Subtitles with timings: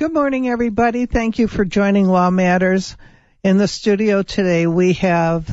[0.00, 1.04] Good morning, everybody.
[1.04, 2.96] Thank you for joining Law Matters.
[3.44, 5.46] In the studio today, we have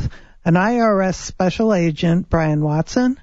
[0.46, 3.20] an IRS special agent, Brian Watson,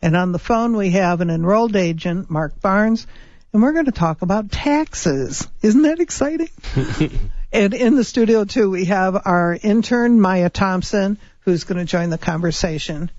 [0.00, 3.08] and on the phone we have an enrolled agent, Mark Barnes,
[3.52, 5.48] and we're going to talk about taxes.
[5.62, 6.50] Isn't that exciting?
[7.52, 12.10] and in the studio too, we have our intern, Maya Thompson, who's going to join
[12.10, 13.10] the conversation.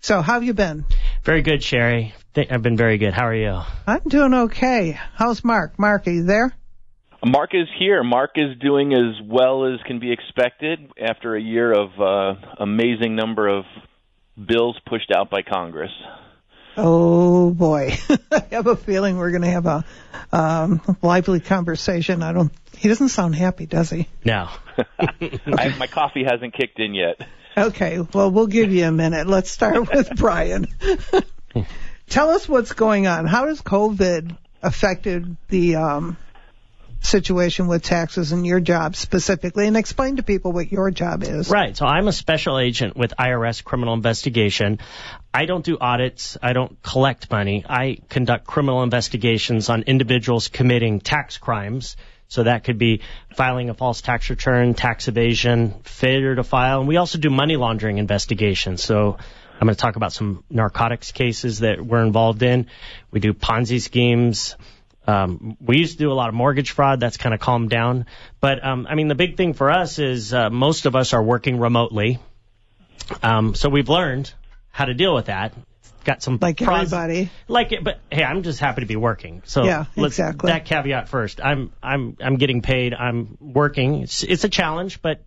[0.00, 0.86] So, how have you been?
[1.22, 2.14] Very good, Sherry.
[2.34, 3.12] I've been very good.
[3.12, 3.60] How are you?
[3.86, 4.98] I'm doing okay.
[5.16, 5.78] How's Mark?
[5.78, 6.54] Mark, are you there?
[7.24, 8.02] Mark is here.
[8.02, 13.16] Mark is doing as well as can be expected after a year of uh, amazing
[13.16, 13.64] number of
[14.36, 15.92] bills pushed out by Congress.
[16.76, 17.92] Oh boy,
[18.32, 19.84] I have a feeling we're going to have a
[20.32, 22.22] um, lively conversation.
[22.22, 22.52] I don't.
[22.76, 24.08] He doesn't sound happy, does he?
[24.24, 24.48] No.
[24.98, 27.20] I, my coffee hasn't kicked in yet.
[27.56, 29.28] Okay, well we'll give you a minute.
[29.28, 30.66] Let's start with Brian.
[32.08, 33.26] Tell us what's going on.
[33.26, 36.16] How has COVID affected the um,
[37.04, 41.50] situation with taxes and your job specifically and explain to people what your job is.
[41.50, 41.76] Right.
[41.76, 44.78] So I'm a special agent with IRS criminal investigation.
[45.32, 46.38] I don't do audits.
[46.42, 47.64] I don't collect money.
[47.68, 51.96] I conduct criminal investigations on individuals committing tax crimes.
[52.28, 53.02] So that could be
[53.36, 56.80] filing a false tax return, tax evasion, failure to file.
[56.80, 58.82] And we also do money laundering investigations.
[58.82, 59.18] So
[59.60, 62.66] I'm going to talk about some narcotics cases that we're involved in.
[63.10, 64.56] We do Ponzi schemes.
[65.06, 67.00] Um, we used to do a lot of mortgage fraud.
[67.00, 68.06] That's kind of calmed down.
[68.40, 71.22] But, um, I mean, the big thing for us is uh, most of us are
[71.22, 72.18] working remotely.
[73.22, 74.32] Um, so we've learned
[74.70, 75.52] how to deal with that.
[76.04, 77.30] Got some like pros- everybody.
[77.48, 79.42] like it, but hey, I'm just happy to be working.
[79.46, 80.48] So Yeah, exactly.
[80.50, 81.40] that caveat first.
[81.42, 82.92] I'm I'm I'm getting paid.
[82.92, 84.02] I'm working.
[84.02, 85.24] It's, it's a challenge, but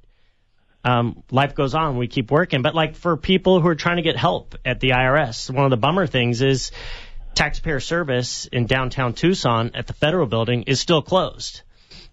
[0.83, 1.97] um, life goes on.
[1.97, 2.61] We keep working.
[2.61, 5.71] But like for people who are trying to get help at the IRS, one of
[5.71, 6.71] the bummer things is
[7.37, 11.61] taxpayer service in downtown Tucson at the federal building is still closed.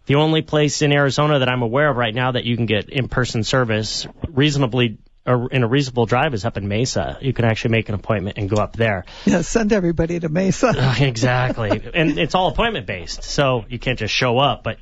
[0.06, 2.90] The only place in Arizona that I'm aware of right now that you can get
[2.90, 7.16] in-person service reasonably or in a reasonable drive is up in Mesa.
[7.22, 9.06] You can actually make an appointment and go up there.
[9.24, 10.74] Yeah, send everybody to Mesa.
[10.76, 11.70] Uh, exactly.
[11.94, 14.62] and it's all appointment based, so you can't just show up.
[14.62, 14.76] But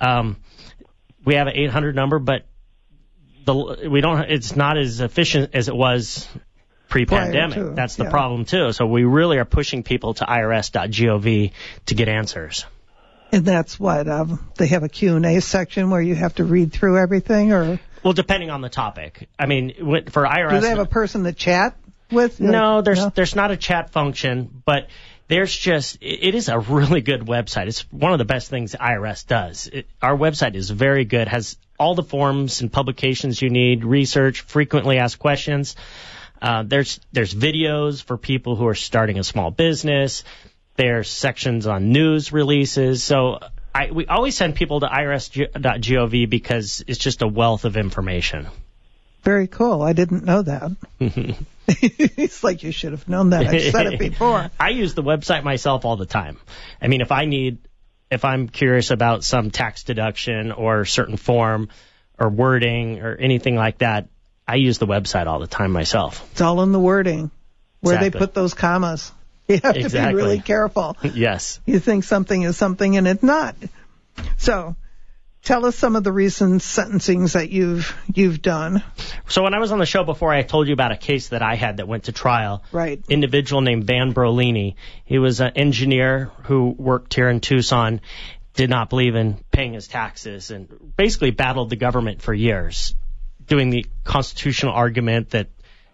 [0.00, 0.38] um,
[1.24, 2.44] we have an 800 number, but
[3.44, 4.22] the we don't.
[4.28, 6.28] It's not as efficient as it was
[6.88, 7.74] pre-pandemic.
[7.74, 8.10] That's the yeah.
[8.10, 8.72] problem too.
[8.72, 11.52] So we really are pushing people to irs.gov
[11.86, 12.66] to get answers.
[13.32, 16.98] And that's what um, they have a Q&A section where you have to read through
[16.98, 19.28] everything or Well, depending on the topic.
[19.38, 19.74] I mean,
[20.10, 21.76] for IRS, do they have a person to chat
[22.12, 22.38] with?
[22.38, 23.12] No, there's No?
[23.12, 24.88] there's not a chat function, but
[25.26, 27.66] there's just it it is a really good website.
[27.66, 29.68] It's one of the best things IRS does.
[29.72, 34.42] It, our website is very good, has all the forms and publications you need, research,
[34.42, 35.74] frequently asked questions.
[36.40, 40.24] Uh, there's there's videos for people who are starting a small business.
[40.76, 43.04] There's sections on news releases.
[43.04, 43.38] So
[43.74, 48.46] I, we always send people to irs.gov because it's just a wealth of information.
[49.24, 49.82] Very cool.
[49.82, 50.72] I didn't know that.
[51.66, 53.46] it's like you should have known that.
[53.46, 54.50] I've said it before.
[54.60, 56.38] I use the website myself all the time.
[56.80, 57.58] I mean, if I need,
[58.10, 61.70] if I'm curious about some tax deduction or certain form
[62.18, 64.08] or wording or anything like that,
[64.46, 66.26] I use the website all the time myself.
[66.32, 67.30] It's all in the wording
[67.80, 69.12] where they put those commas.
[69.46, 70.96] You have to be really careful.
[71.02, 71.60] yes.
[71.66, 73.54] You think something is something and it's not.
[74.38, 74.74] So,
[75.42, 78.82] tell us some of the recent sentencings that you've you've done.
[79.28, 81.42] So when I was on the show before, I told you about a case that
[81.42, 82.64] I had that went to trial.
[82.72, 83.02] Right.
[83.08, 84.76] Individual named Van Brolini.
[85.04, 88.00] He was an engineer who worked here in Tucson,
[88.54, 92.94] did not believe in paying his taxes, and basically battled the government for years,
[93.46, 95.48] doing the constitutional argument that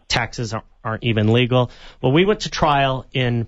[0.09, 1.71] taxes aren't, even legal.
[2.03, 3.47] Well, we went to trial in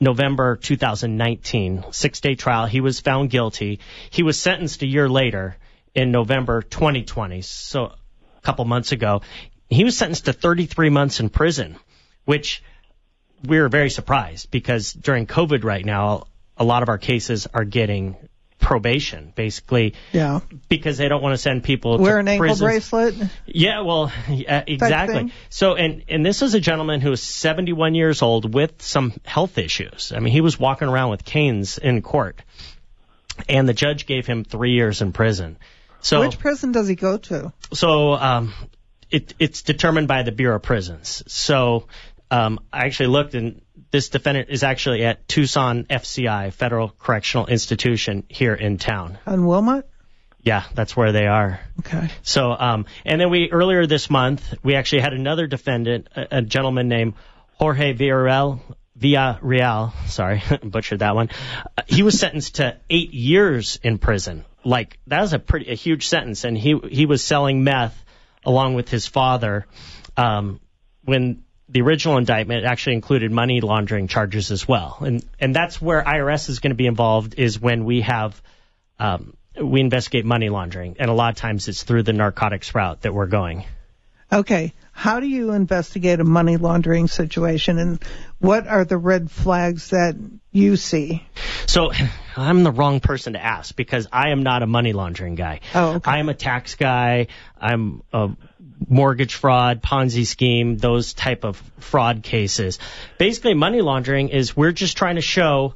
[0.00, 2.66] November 2019, six day trial.
[2.66, 3.80] He was found guilty.
[4.10, 5.56] He was sentenced a year later
[5.94, 9.22] in November 2020, so a couple months ago.
[9.68, 11.76] He was sentenced to 33 months in prison,
[12.24, 12.62] which
[13.44, 17.64] we were very surprised because during COVID right now, a lot of our cases are
[17.64, 18.16] getting
[18.64, 20.40] probation, basically, Yeah.
[20.68, 22.60] because they don't want to send people Wear to an ankle prisons.
[22.90, 23.14] bracelet.
[23.46, 25.32] Yeah, well, yeah, exactly.
[25.50, 29.58] So, and and this is a gentleman who is 71 years old with some health
[29.58, 30.12] issues.
[30.16, 32.40] I mean, he was walking around with canes in court,
[33.48, 35.58] and the judge gave him three years in prison.
[36.00, 37.52] So, Which prison does he go to?
[37.72, 38.54] so um,
[39.10, 41.22] it it's determined by the Bureau of Prisons.
[41.26, 41.86] So,
[42.30, 43.60] um, I actually looked, and
[43.94, 49.18] this defendant is actually at Tucson FCI, Federal Correctional Institution here in town.
[49.24, 49.88] On Wilmot?
[50.42, 51.60] Yeah, that's where they are.
[51.78, 52.10] Okay.
[52.22, 56.42] So, um, and then we earlier this month we actually had another defendant, a, a
[56.42, 57.14] gentleman named
[57.52, 58.58] Jorge Villarreal.
[58.98, 61.30] Villarreal, sorry, butchered that one.
[61.78, 64.44] Uh, he was sentenced to eight years in prison.
[64.64, 68.04] Like that was a pretty a huge sentence, and he he was selling meth
[68.44, 69.68] along with his father.
[70.16, 70.58] Um,
[71.04, 76.02] when the original indictment actually included money laundering charges as well, and and that's where
[76.02, 78.40] IRS is going to be involved is when we have
[78.98, 83.02] um, we investigate money laundering, and a lot of times it's through the narcotics route
[83.02, 83.64] that we're going.
[84.32, 88.02] Okay, how do you investigate a money laundering situation, and
[88.38, 90.14] what are the red flags that
[90.52, 91.26] you see?
[91.66, 91.92] So
[92.36, 95.60] I'm the wrong person to ask because I am not a money laundering guy.
[95.74, 96.10] Oh, okay.
[96.10, 97.26] I am a tax guy.
[97.60, 98.30] I'm a
[98.88, 102.78] mortgage fraud, Ponzi scheme, those type of fraud cases.
[103.18, 105.74] Basically, money laundering is we're just trying to show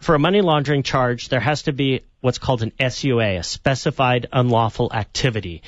[0.00, 4.28] for a money laundering charge, there has to be what's called an SUA, a specified
[4.32, 5.62] unlawful activity.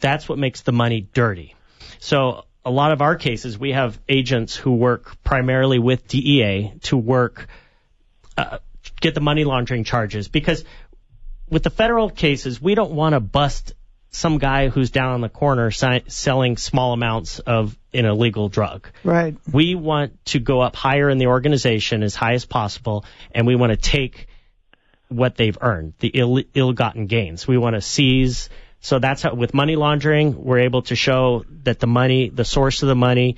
[0.00, 1.54] That's what makes the money dirty.
[1.98, 6.96] So a lot of our cases, we have agents who work primarily with DEA to
[6.96, 7.48] work,
[8.36, 8.58] uh,
[9.00, 10.64] get the money laundering charges because
[11.48, 13.74] with the federal cases, we don't want to bust
[14.10, 18.88] some guy who's down on the corner si- selling small amounts of an illegal drug.
[19.04, 19.36] Right.
[19.50, 23.54] We want to go up higher in the organization as high as possible, and we
[23.54, 24.28] want to take
[25.08, 27.46] what they've earned, the Ill- ill-gotten gains.
[27.46, 28.48] We want to seize
[28.80, 32.82] so that's how, with money laundering, we're able to show that the money, the source
[32.82, 33.36] of the money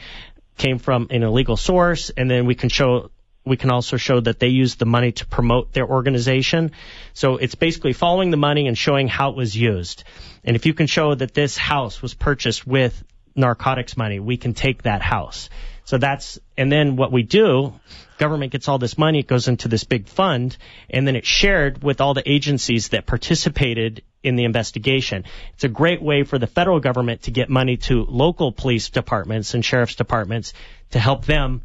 [0.58, 3.10] came from an illegal source, and then we can show,
[3.44, 6.72] we can also show that they used the money to promote their organization.
[7.14, 10.04] So it's basically following the money and showing how it was used.
[10.44, 13.02] And if you can show that this house was purchased with
[13.34, 15.48] narcotics money, we can take that house.
[15.84, 17.72] So that's, and then what we do,
[18.19, 20.56] government gets all this money, it goes into this big fund,
[20.90, 25.25] and then it's shared with all the agencies that participated in the investigation.
[25.55, 29.55] It's a great way for the federal government to get money to local police departments
[29.55, 30.52] and sheriff's departments
[30.90, 31.62] to help them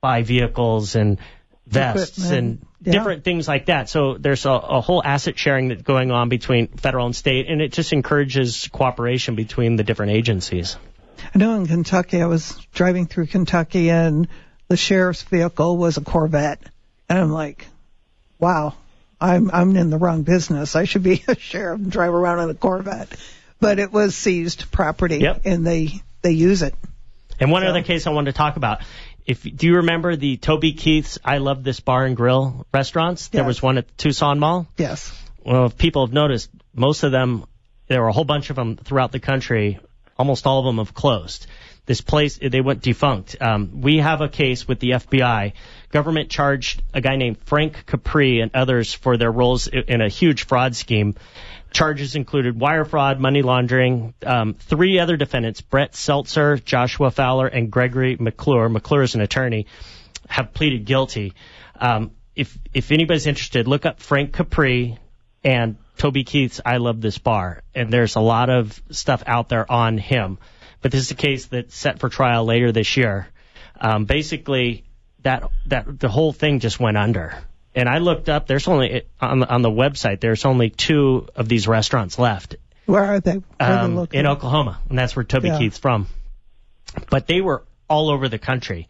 [0.00, 1.18] buy vehicles and
[1.66, 2.60] vests Equipment.
[2.60, 2.92] and Yeah.
[2.92, 3.88] different things like that.
[3.88, 7.60] So there's a, a whole asset sharing that's going on between federal and state, and
[7.60, 10.76] it just encourages cooperation between the different agencies.
[11.34, 14.28] I know in Kentucky, I was driving through Kentucky and
[14.68, 16.60] the sheriff's vehicle was a Corvette.
[17.08, 17.66] And I'm like,
[18.38, 18.74] wow,
[19.20, 20.76] I'm, I'm in the wrong business.
[20.76, 23.08] I should be a sheriff and drive around in a Corvette.
[23.60, 25.42] But it was seized property Yep.
[25.44, 25.90] and they,
[26.22, 26.74] they use it.
[27.40, 28.80] And one So- other case I wanted to talk about.
[29.26, 33.28] If do you remember the Toby Keith's I Love This Bar and Grill restaurants?
[33.28, 34.66] There was one at the Tucson Mall.
[34.78, 35.12] Yes.
[35.44, 37.44] Well, if people have noticed, most of them,
[37.88, 39.80] there were a whole bunch of them throughout the country.
[40.18, 41.46] Almost all of them have closed.
[41.88, 43.36] This place, they went defunct.
[43.40, 45.54] Um, we have a case with the FBI.
[45.90, 50.44] Government charged a guy named Frank Capri and others for their roles in a huge
[50.44, 51.14] fraud scheme.
[51.70, 54.12] Charges included wire fraud, money laundering.
[54.22, 58.68] Um, three other defendants, Brett Seltzer, Joshua Fowler, and Gregory McClure.
[58.68, 59.66] McClure is an attorney
[60.28, 61.32] have pleaded guilty.
[61.80, 64.98] Um, if if anybody's interested, look up Frank Capri
[65.42, 69.70] and Toby Keith's I Love This Bar, and there's a lot of stuff out there
[69.70, 70.38] on him.
[70.80, 73.28] But this is a case that's set for trial later this year.
[73.80, 74.84] Um, basically,
[75.22, 77.34] that that the whole thing just went under.
[77.74, 78.46] And I looked up.
[78.46, 80.20] There's only on the, on the website.
[80.20, 83.34] There's only two of these restaurants left Where are they?
[83.34, 85.58] Where are um, they in Oklahoma, and that's where Toby Yeah.
[85.58, 86.06] Keith's from.
[87.10, 88.88] But they were all over the country,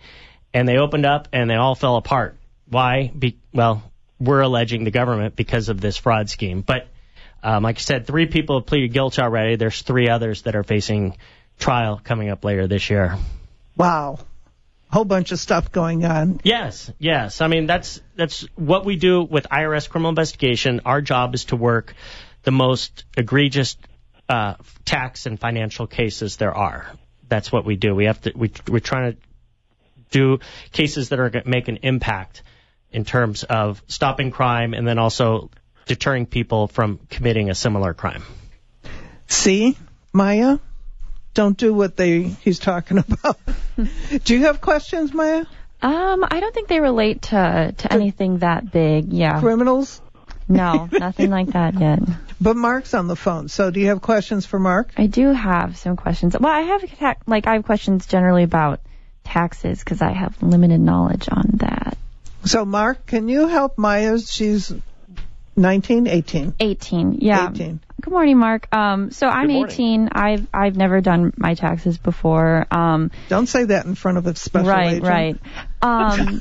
[0.54, 2.36] and they opened up and they all fell apart.
[2.68, 3.10] Why?
[3.18, 3.82] Be, well,
[4.20, 6.60] we're alleging the government because of this fraud scheme.
[6.60, 6.88] But
[7.42, 9.56] um, like I said, three people have pleaded guilty already.
[9.56, 11.16] There's three others that are facing
[11.58, 13.16] trial coming up later this year.
[13.76, 14.18] Wow.
[14.90, 16.40] Whole bunch of stuff going on.
[16.44, 17.42] Yes, yes.
[17.42, 20.80] I mean, that's that's what we do with IRS criminal investigation.
[20.86, 21.94] Our job is to work
[22.44, 23.76] the most egregious
[24.30, 24.54] uh,
[24.86, 26.90] tax and financial cases there are.
[27.28, 27.94] That's what we do.
[27.94, 28.32] We have to.
[28.34, 29.18] We, we're trying to
[30.10, 30.38] do
[30.72, 32.42] cases that are going to make an impact
[32.90, 35.50] in terms of stopping crime and then also
[35.84, 38.22] deterring people from committing a similar crime.
[39.26, 39.76] See,
[40.14, 40.58] Maya?
[41.38, 43.38] Don't do what they he's talking about.
[44.24, 45.44] do you have questions, Maya?
[45.80, 49.12] Um, I don't think they relate to to anything that big.
[49.12, 49.38] Yeah.
[49.38, 50.02] Criminals?
[50.48, 52.00] No, nothing like that yet.
[52.40, 54.90] But Mark's on the phone, so do you have questions for Mark?
[54.96, 56.36] I do have some questions.
[56.38, 58.80] Well, I have like I have questions generally about
[59.22, 61.96] taxes because I have limited knowledge on that.
[62.44, 64.18] So, Mark, can you help Maya?
[64.18, 64.72] She's
[65.56, 66.54] 19, 18.
[66.58, 67.18] 18.
[67.20, 67.50] Yeah.
[67.50, 67.80] 18.
[68.00, 68.72] Good morning, Mark.
[68.74, 69.72] Um, so I'm Good morning.
[69.74, 70.08] 18.
[70.12, 72.66] I've I've never done my taxes before.
[72.70, 75.04] Um, Don't say that in front of a special right, agent.
[75.04, 75.40] right.
[75.82, 76.40] Um,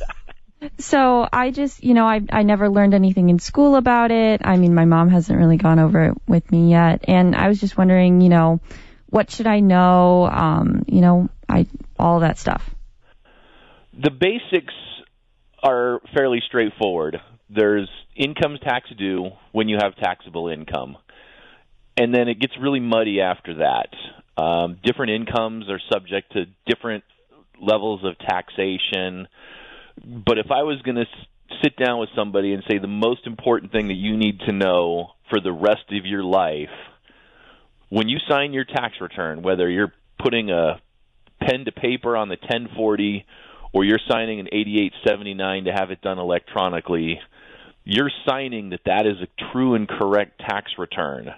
[0.79, 4.41] so I just, you know, I I never learned anything in school about it.
[4.43, 7.59] I mean, my mom hasn't really gone over it with me yet, and I was
[7.59, 8.59] just wondering, you know,
[9.09, 10.27] what should I know?
[10.27, 11.65] Um, you know, I
[11.97, 12.63] all that stuff.
[13.99, 14.73] the basics
[15.63, 17.19] are fairly straightforward.
[17.49, 20.97] There's income tax due when you have taxable income.
[21.97, 24.41] And then it gets really muddy after that.
[24.41, 27.03] Um, different incomes are subject to different
[27.59, 29.27] levels of taxation.
[30.05, 31.05] But if I was going to
[31.63, 35.11] sit down with somebody and say the most important thing that you need to know
[35.29, 36.69] for the rest of your life,
[37.89, 40.79] when you sign your tax return, whether you're putting a
[41.39, 43.25] pen to paper on the 1040
[43.73, 47.19] or you're signing an 8879 to have it done electronically,
[47.83, 51.29] you're signing that that is a true and correct tax return.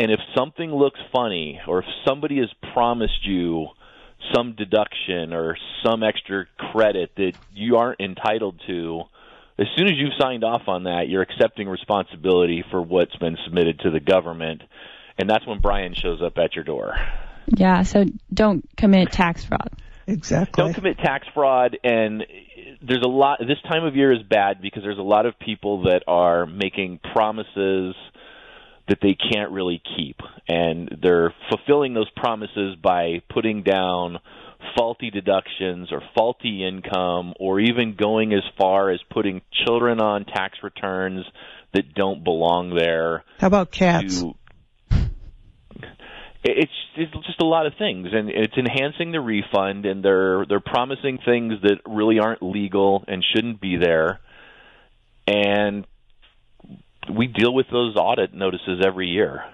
[0.00, 3.66] And if something looks funny or if somebody has promised you
[4.34, 9.02] some deduction or some extra credit that you aren't entitled to,
[9.58, 13.80] as soon as you've signed off on that, you're accepting responsibility for what's been submitted
[13.80, 14.62] to the government.
[15.18, 16.94] And that's when Brian shows up at your door.
[17.48, 19.68] Yeah, so don't commit tax fraud.
[20.06, 20.64] Exactly.
[20.64, 22.24] Don't commit tax fraud and
[22.80, 25.82] there's a lot this time of year is bad because there's a lot of people
[25.82, 27.94] that are making promises
[28.88, 34.18] that they can't really keep and they're fulfilling those promises by putting down
[34.76, 40.58] faulty deductions or faulty income or even going as far as putting children on tax
[40.62, 41.24] returns
[41.72, 43.24] that don't belong there.
[43.38, 44.22] How about cats?
[44.30, 44.34] To,
[46.42, 50.58] it's it's just a lot of things and it's enhancing the refund and they're they're
[50.58, 54.20] promising things that really aren't legal and shouldn't be there
[55.26, 55.86] and
[57.10, 59.44] we deal with those audit notices every year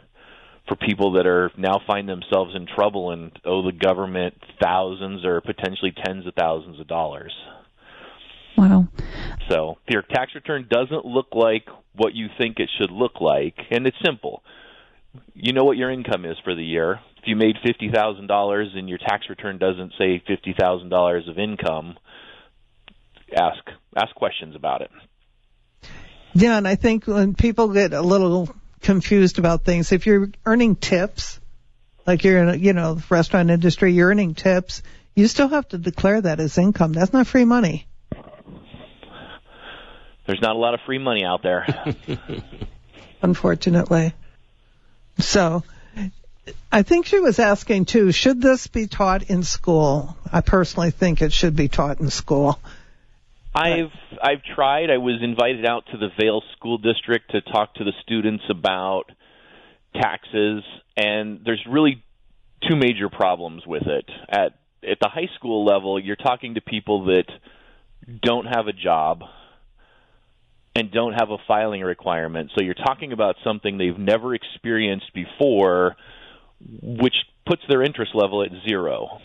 [0.69, 5.41] for people that are now find themselves in trouble and owe the government thousands or
[5.41, 7.33] potentially tens of thousands of dollars.
[8.57, 8.89] Wow.
[9.51, 13.87] So your tax return doesn't look like what you think it should look like, and
[13.87, 14.43] it's simple
[15.35, 17.01] you know what your income is for the year.
[17.19, 21.29] If you made fifty thousand dollars and your tax return doesn't say fifty thousand dollars
[21.29, 21.97] of income,
[23.35, 23.63] ask
[23.97, 24.91] ask questions about it.
[26.39, 30.77] Yeah, and I think when people get a little confused about things, if you're earning
[30.77, 31.41] tips,
[32.07, 34.83] like you're in a you know restaurant industry, you're earning tips,
[35.15, 36.93] you still have to declare that as income.
[36.93, 37.87] That's not free money.
[40.27, 41.67] There's not a lot of free money out there.
[43.23, 44.13] Unfortunately.
[45.19, 45.65] So
[46.71, 50.19] I think she was asking too, should this be taught in school?
[50.31, 52.61] I personally think it should be taught in school.
[53.57, 54.91] I've I've tried.
[54.91, 59.05] I was invited out to the Vail School District to talk to the students about
[59.95, 60.63] taxes
[60.97, 62.05] and there's really
[62.69, 64.05] two major problems with it.
[64.29, 67.25] At at the high school level, you're talking to people that
[68.23, 69.23] don't have a job
[70.75, 72.51] and don't have a filing requirement.
[72.55, 75.97] So you're talking about something they've never experienced before,
[76.83, 77.15] which
[77.47, 79.19] puts their interest level at zero.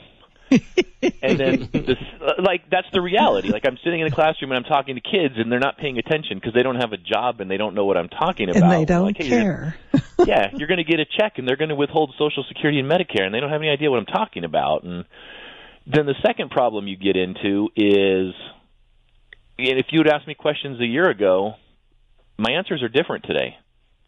[0.52, 1.98] And then this,
[2.44, 3.50] like that's the reality.
[3.50, 5.98] Like i'm sitting in a classroom and i'm talking to kids and they're not paying
[5.98, 8.64] attention because they don't have a job and they don't know what i'm talking about
[8.64, 9.78] and they don't like, hey, care.
[9.94, 12.80] You're, yeah you're going to get a check and they're going to withhold social security
[12.80, 14.84] and medicare and they don't have any idea what i'm talking about.
[14.84, 15.06] And
[15.88, 18.34] then the second problem you get into is
[19.58, 21.54] and if you had asked me questions a year ago,
[22.38, 23.58] my answers are different today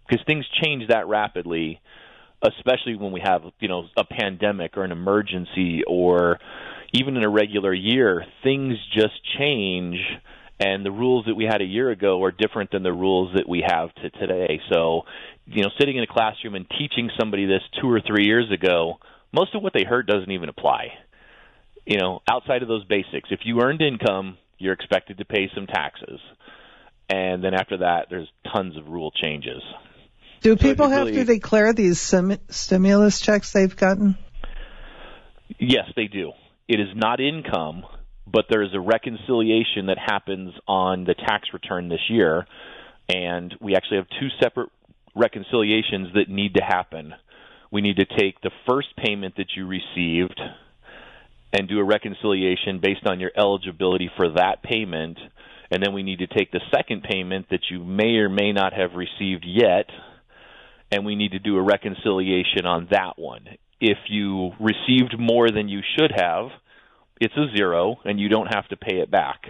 [0.08, 1.80] because things change that rapidly,
[2.44, 6.40] especially when we have you know a pandemic or an emergency or
[6.94, 8.24] even in a regular year.
[8.44, 9.98] Things just change,
[10.60, 13.50] and the rules that we had a year ago are different than the rules that
[13.50, 14.62] we have to today.
[14.72, 15.02] So,
[15.46, 19.00] you know, sitting in a classroom and teaching somebody this two or three years ago,
[19.34, 20.94] most of what they heard doesn't even apply.
[21.86, 25.68] You know, outside of those basics, if you earned income, you're expected to pay some
[25.68, 26.20] taxes.
[27.10, 29.62] And then after that, there's tons of rule changes.
[30.44, 34.18] Do people have to declare these sim- stimulus checks they've gotten?
[35.58, 36.34] Yes, they do.
[36.68, 37.84] It is not income,
[38.28, 42.46] but there is a reconciliation that happens on the tax return this year,
[43.08, 44.70] and we actually have two separate
[45.16, 47.14] reconciliations that need to happen.
[47.72, 50.40] We need to take the first payment that you received
[51.54, 55.18] and do a reconciliation based on your eligibility for that payment.
[55.72, 58.74] And then we need to take the second payment that you may or may not
[58.74, 59.86] have received yet,
[60.94, 63.48] and we need to do a reconciliation on that one.
[63.82, 66.50] If you received more than you should have,
[67.20, 69.42] it's a zero, and you don't have to pay it back.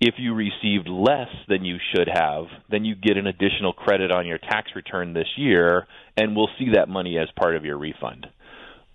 [0.00, 4.26] If you received less than you should have, then you get an additional credit on
[4.26, 8.28] your tax return this year, and we'll see that money as part of your refund.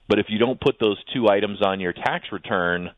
[0.07, 2.91] But if you don't put those two items on your tax return,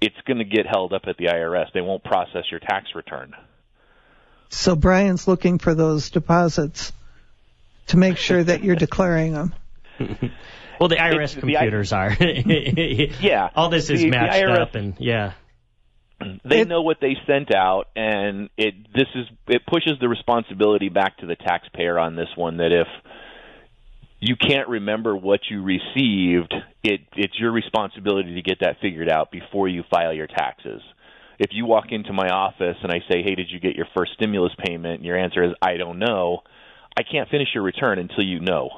[0.00, 1.66] it's going to get held up at the IRS.
[1.74, 3.34] They won't process your tax return.
[4.48, 6.92] So Brian's looking for those deposits
[7.88, 9.54] to make sure that you're declaring them.
[10.80, 12.12] well, the IRS it's, computers the, are.
[13.20, 13.50] yeah.
[13.54, 15.32] All this is the, matched the IRS, up, and yeah.
[16.44, 20.88] they It- know what they sent out, and it this is it pushes the responsibility
[20.88, 22.58] back to the taxpayer on this one.
[22.58, 22.88] That if
[24.20, 29.30] you can't remember what you received, it it's your responsibility to get that figured out
[29.30, 30.80] before you file your taxes.
[31.38, 34.12] If you walk into my office and I say, "Hey, did you get your first
[34.14, 36.42] stimulus payment?" and your answer is, "I don't know,"
[36.96, 38.70] I can't finish your return until you know.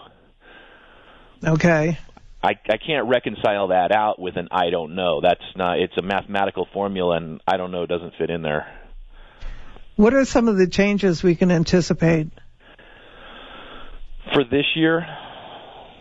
[1.44, 1.99] Okay.
[2.42, 5.20] I, I can't reconcile that out with an I don't know.
[5.20, 5.78] That's not.
[5.78, 8.66] It's a mathematical formula, and I don't know doesn't fit in there.
[9.96, 12.28] What are some of the changes we can anticipate?
[14.35, 15.06] For this year,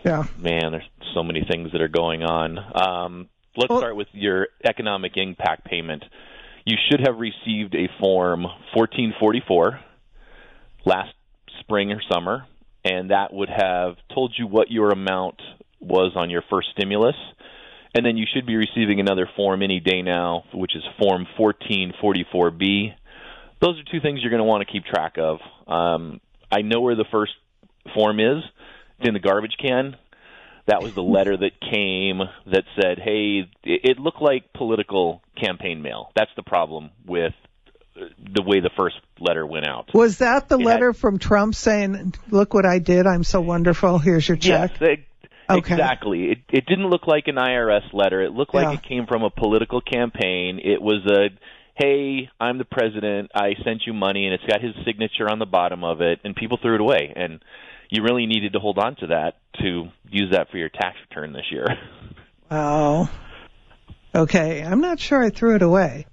[0.04, 0.24] Yeah.
[0.38, 2.58] man, there's so many things that are going on.
[2.58, 6.04] Um, let's Well- start with your economic impact payment.
[6.64, 8.42] You should have received a form
[8.74, 9.80] 1444
[10.84, 11.14] last
[11.66, 12.46] spring or summer,
[12.84, 15.42] and that would have told you what your amount
[15.80, 17.16] was on your first stimulus.
[17.94, 22.94] And then you should be receiving another form any day now, which is Form 1444B.
[23.60, 25.38] Those are two things you're going to want to keep track of.
[25.66, 26.20] Um,
[26.52, 27.32] I know where the first
[27.94, 28.44] form is.
[28.98, 29.96] It's in the garbage can.
[30.66, 32.20] That was the letter that came
[32.52, 37.32] that said, "Hey, it, looked like political campaign mail." That's the problem with
[38.34, 39.88] the way the first letter went out.
[39.94, 43.06] Was that the It had- letter from Trump saying, "Look what I did.
[43.06, 43.98] I'm so wonderful.
[43.98, 45.06] Here's your check." Yes, they-
[45.48, 45.74] Okay.
[45.74, 46.32] exactly.
[46.32, 48.20] It, it didn't look like an IRS letter.
[48.20, 48.72] It looked like Yeah.
[48.72, 50.58] it came from a political campaign.
[50.62, 51.30] It was a,
[51.74, 53.30] "Hey, I'm the president.
[53.34, 56.34] I sent you money," and it's got his signature on the bottom of it, and
[56.34, 57.12] people threw it away.
[57.14, 57.38] And
[57.90, 61.32] you really needed to hold on to that to use that for your tax return
[61.32, 61.66] this year.
[62.50, 63.08] Wow.
[64.14, 64.62] Okay.
[64.64, 66.06] I'm not sure I threw it away.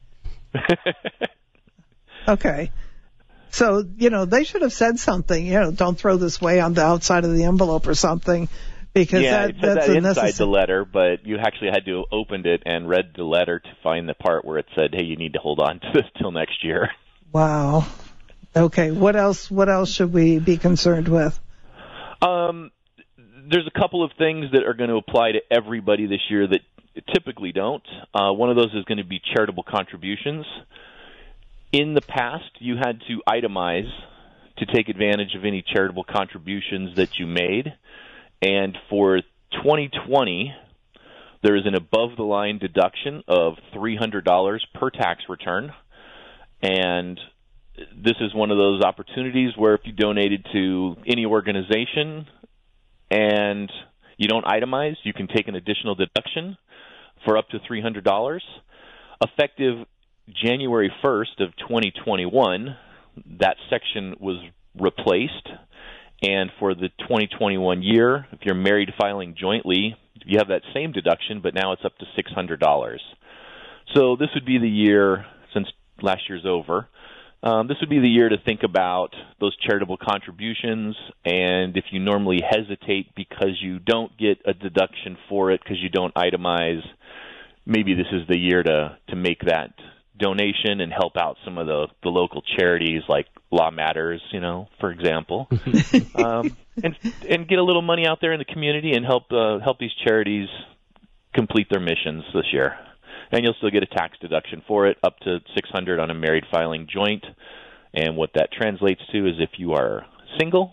[2.27, 2.71] Okay.
[3.51, 6.73] So, you know, they should have said something, you know, don't throw this way on
[6.73, 8.49] the outside of the envelope or something
[8.93, 11.97] because yeah, that, it said that's that inside the letter, but you actually had to
[11.97, 15.03] have opened it and read the letter to find the part where it said, "Hey,
[15.03, 16.89] you need to hold on to this till next year."
[17.31, 17.87] Wow.
[18.55, 18.91] Okay.
[18.91, 21.39] What else, what else should we be concerned with?
[22.21, 22.71] Um,
[23.49, 26.61] there's a couple of things that are going to apply to everybody this year that
[27.13, 27.83] typically don't.
[28.13, 30.45] Uh, one of those is going to be charitable contributions.
[31.73, 33.89] In the past, you had to itemize
[34.57, 37.73] to take advantage of any charitable contributions that you made.
[38.43, 39.21] And for
[39.53, 40.53] 2020,
[41.41, 45.73] there is an above the line deduction of $300 per tax return.
[46.61, 47.19] And
[47.75, 52.27] this is one of those opportunities where if you donated to any organization
[53.09, 53.71] and
[54.17, 56.55] you don't itemize, you can take an additional deduction
[57.25, 58.39] for up to $300.
[59.23, 59.87] Effective
[60.31, 62.75] January 1st of 2021,
[63.39, 64.37] that section was
[64.79, 65.49] replaced.
[66.21, 71.41] And for the 2021 year, if you're married filing jointly, you have that same deduction,
[71.41, 72.97] but now it's up to $600.
[73.93, 75.67] So this would be the year, since
[76.01, 76.87] last year's over,
[77.43, 80.95] um, this would be the year to think about those charitable contributions.
[81.25, 85.89] And if you normally hesitate because you don't get a deduction for it because you
[85.89, 86.81] don't itemize,
[87.65, 89.73] maybe this is the year to to make that
[90.17, 94.67] donation and help out some of the the local charities like Law Matters, you know,
[94.79, 95.47] for example,
[96.15, 96.95] um, and
[97.29, 99.93] and get a little money out there in the community and help uh, help these
[100.05, 100.47] charities
[101.33, 102.75] complete their missions this year.
[103.31, 106.43] And you'll still get a tax deduction for it, up to 600 on a married
[106.51, 107.25] filing joint.
[107.93, 110.05] And what that translates to is if you are
[110.39, 110.71] single,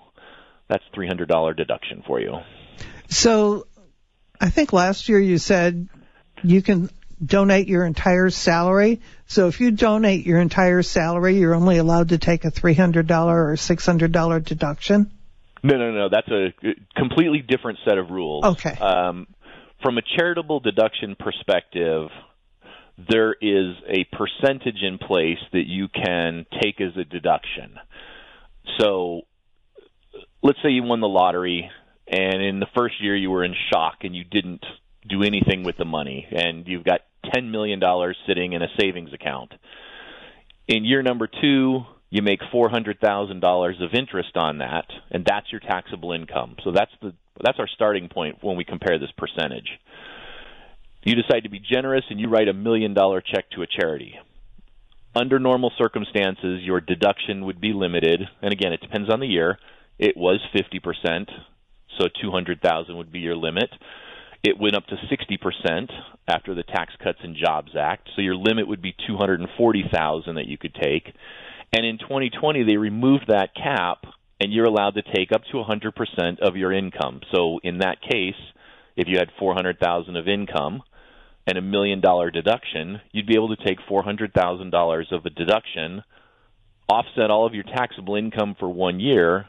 [0.68, 2.36] that's $300 deduction for you.
[3.08, 3.66] So
[4.40, 5.88] I think last year you said
[6.42, 6.90] you can
[7.24, 9.00] donate your entire salary.
[9.26, 13.54] So if you donate your entire salary, you're only allowed to take a $300 or
[13.54, 15.10] $600 deduction.
[15.62, 16.08] No, no, no.
[16.10, 16.54] That's a
[16.96, 18.44] completely different set of rules.
[18.44, 18.76] Okay.
[18.78, 19.26] Um,
[19.82, 22.08] from a charitable deduction perspective,
[23.08, 27.78] there is a percentage in place that you can take as a deduction.
[28.78, 29.22] So,
[30.42, 31.70] let's say you won the lottery,
[32.06, 34.64] and in the first year you were in shock and you didn't
[35.08, 37.80] do anything with the money, and you've got $10 million
[38.26, 39.52] sitting in a savings account.
[40.68, 41.80] In year number two,
[42.10, 46.56] you make $400,000 of interest on that, and that's your taxable income.
[46.64, 49.68] So that's the that's our starting point when we compare this percentage.
[51.02, 54.14] You decide to be generous and you write a million dollar check to a charity.
[55.14, 59.58] Under normal circumstances, your deduction would be limited, and again, it depends on the year.
[59.98, 61.30] It was 50%,
[61.98, 63.70] so 200,000 would be your limit.
[64.42, 65.90] It went up to 60%
[66.26, 70.56] after the Tax Cuts and Jobs Act, so your limit would be 240,000 that you
[70.56, 71.12] could take.
[71.72, 74.04] And in 2020, they removed that cap,
[74.40, 77.20] and you're allowed to take up to 100% of your income.
[77.34, 78.40] So in that case,
[78.96, 80.82] if you had 400,000 of income
[81.46, 86.02] and a million dollar deduction, you'd be able to take $400,000 of a deduction,
[86.88, 89.46] offset all of your taxable income for one year,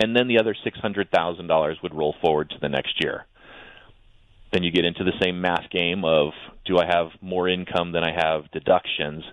[0.00, 3.24] and then the other $600,000 would roll forward to the next year.
[4.54, 6.32] Then you get into the same math game of
[6.64, 9.24] do I have more income than I have deductions?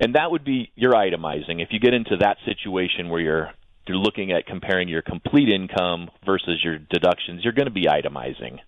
[0.00, 1.62] And that would be your itemizing.
[1.62, 3.50] If you get into that situation where you're
[3.86, 8.58] you're looking at comparing your complete income versus your deductions, you're going to be itemizing.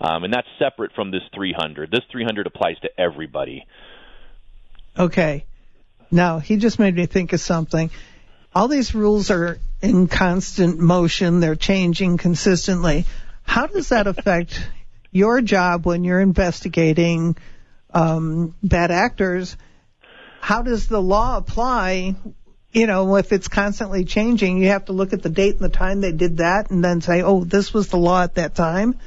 [0.00, 1.92] Um, and that's separate from this 300.
[1.92, 3.64] This 300 applies to everybody.
[4.98, 5.44] Okay.
[6.10, 7.92] Now, he just made me think of something.
[8.52, 13.04] All these rules are in constant motion, they're changing consistently.
[13.44, 14.68] How does that affect
[15.10, 17.36] your job when you're investigating
[17.92, 19.56] um, bad actors?
[20.40, 22.14] How does the law apply?
[22.72, 25.68] You know, if it's constantly changing, you have to look at the date and the
[25.68, 28.98] time they did that and then say, oh, this was the law at that time.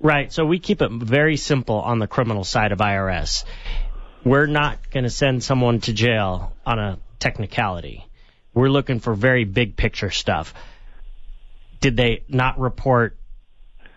[0.00, 0.32] Right.
[0.32, 3.44] So we keep it very simple on the criminal side of IRS.
[4.24, 8.04] We're not going to send someone to jail on a technicality.
[8.52, 10.52] We're looking for very big picture stuff.
[11.80, 13.16] Did they not report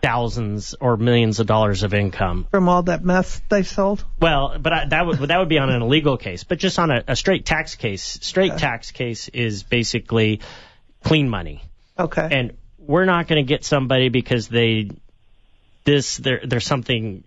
[0.00, 4.04] thousands or millions of dollars of income from all that meth they sold?
[4.20, 6.44] Well, but I, that would that would be on an illegal case.
[6.44, 8.60] But just on a, a straight tax case, straight okay.
[8.60, 10.40] tax case is basically
[11.02, 11.62] clean money.
[11.98, 12.28] Okay.
[12.30, 14.90] And we're not going to get somebody because they
[15.84, 17.24] this there there's something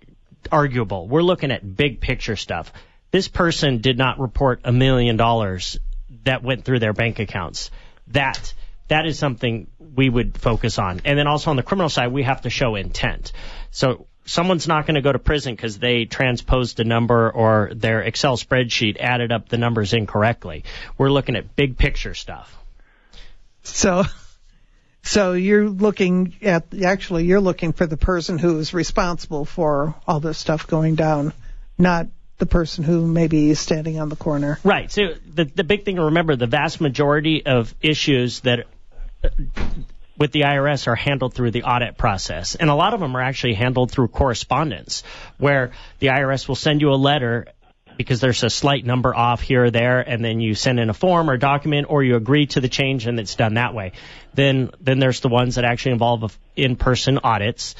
[0.51, 1.07] arguable.
[1.07, 2.71] We're looking at big picture stuff.
[3.11, 5.77] This person did not report a million dollars
[6.23, 7.71] that went through their bank accounts.
[8.07, 8.53] That
[8.91, 11.01] that is something we would focus on.
[11.05, 13.31] And then also on the criminal side, we have to show intent.
[13.71, 18.01] So someone's not going to go to prison because they transposed a number or their
[18.01, 20.65] Excel spreadsheet added up the numbers incorrectly.
[20.97, 22.53] We're looking at big picture stuff.
[23.63, 24.03] So
[25.03, 30.19] so you're looking at actually you're looking for the person who is responsible for all
[30.19, 31.31] this stuff going down,
[31.77, 32.07] not
[32.39, 34.59] the person who maybe is standing on the corner.
[34.65, 34.91] Right.
[34.91, 38.65] So the the big thing to remember, the vast majority of issues that
[40.17, 42.55] with the IRS are handled through the audit process.
[42.55, 45.03] And a lot of them are actually handled through correspondence,
[45.37, 47.47] where the IRS will send you a letter
[47.97, 50.93] because there's a slight number off here or there, and then you send in a
[50.93, 53.91] form or document, or you agree to the change, and it's done that way.
[54.33, 57.75] Then, then there's the ones that actually involve in-person audits.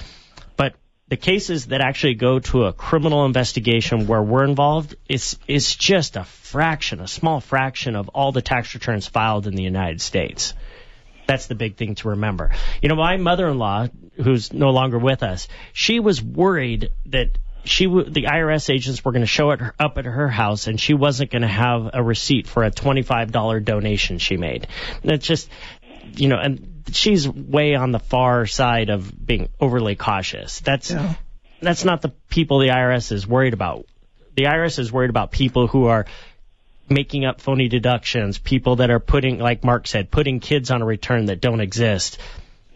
[0.58, 0.76] But
[1.08, 6.18] the cases that actually go to a criminal investigation where we're involved, it's, it's just
[6.18, 10.54] a fraction, a small fraction of all the tax returns filed in the United States.
[11.32, 12.52] That's the big thing to remember.
[12.82, 13.88] You know, my mother-in-law,
[14.22, 19.14] who's no longer with us, she was worried that she w- the IRS agents were
[19.14, 22.04] going to show it up at her house, and she wasn't going to have a
[22.04, 24.68] receipt for a twenty-five dollar donation she made.
[25.04, 25.50] It's just,
[26.18, 30.60] you know, and she's way on the far side of being overly cautious.
[30.60, 31.14] That's yeah.
[31.62, 33.86] that's not the people the IRS is worried about.
[34.36, 36.08] The IRS is worried about people who are
[36.92, 40.86] making up phony deductions, people that are putting, like Mark said, putting kids on a
[40.86, 42.20] return that don't exist,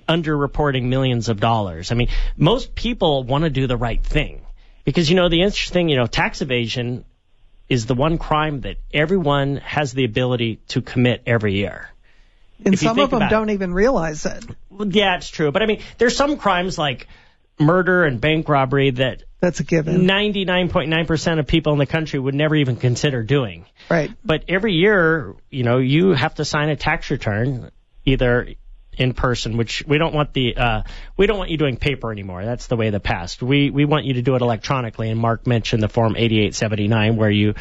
[0.07, 1.91] underreporting millions of dollars.
[1.91, 4.41] I mean, most people want to do the right thing.
[4.83, 7.05] Because, you know, the interesting, you know, tax evasion
[7.67, 11.89] is the one crime that everyone has the ability to commit every year.
[12.63, 13.53] And some of them don't it.
[13.53, 14.45] even realize it.
[14.71, 15.51] Yeah, it's true.
[15.51, 17.07] But I mean, there's some crimes like
[17.59, 20.07] murder and bank robbery that that's a given.
[20.07, 23.65] 99.9% of people in the country would never even consider doing.
[23.89, 24.11] Right.
[24.23, 27.71] But every year, you know, you have to sign a tax return
[28.05, 28.55] either
[28.97, 30.81] in person, which we don't want the uh,
[31.17, 32.45] we don't want you doing paper anymore.
[32.45, 33.43] That's the way of the past.
[33.43, 35.09] We we want you to do it electronically.
[35.09, 37.55] And Mark mentioned the form 8879 where you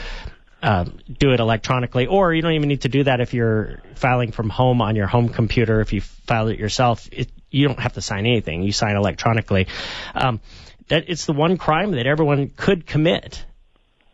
[0.62, 0.85] uh,
[1.18, 4.48] do it electronically, or you don't even need to do that if you're filing from
[4.48, 5.80] home on your home computer.
[5.80, 8.62] If you file it yourself, it, you don't have to sign anything.
[8.62, 9.68] You sign electronically.
[10.14, 10.40] Um,
[10.88, 13.44] that it's the one crime that everyone could commit.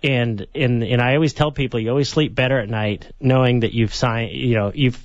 [0.03, 3.75] And, and and I always tell people you always sleep better at night knowing that
[3.75, 4.99] you've signed you know you've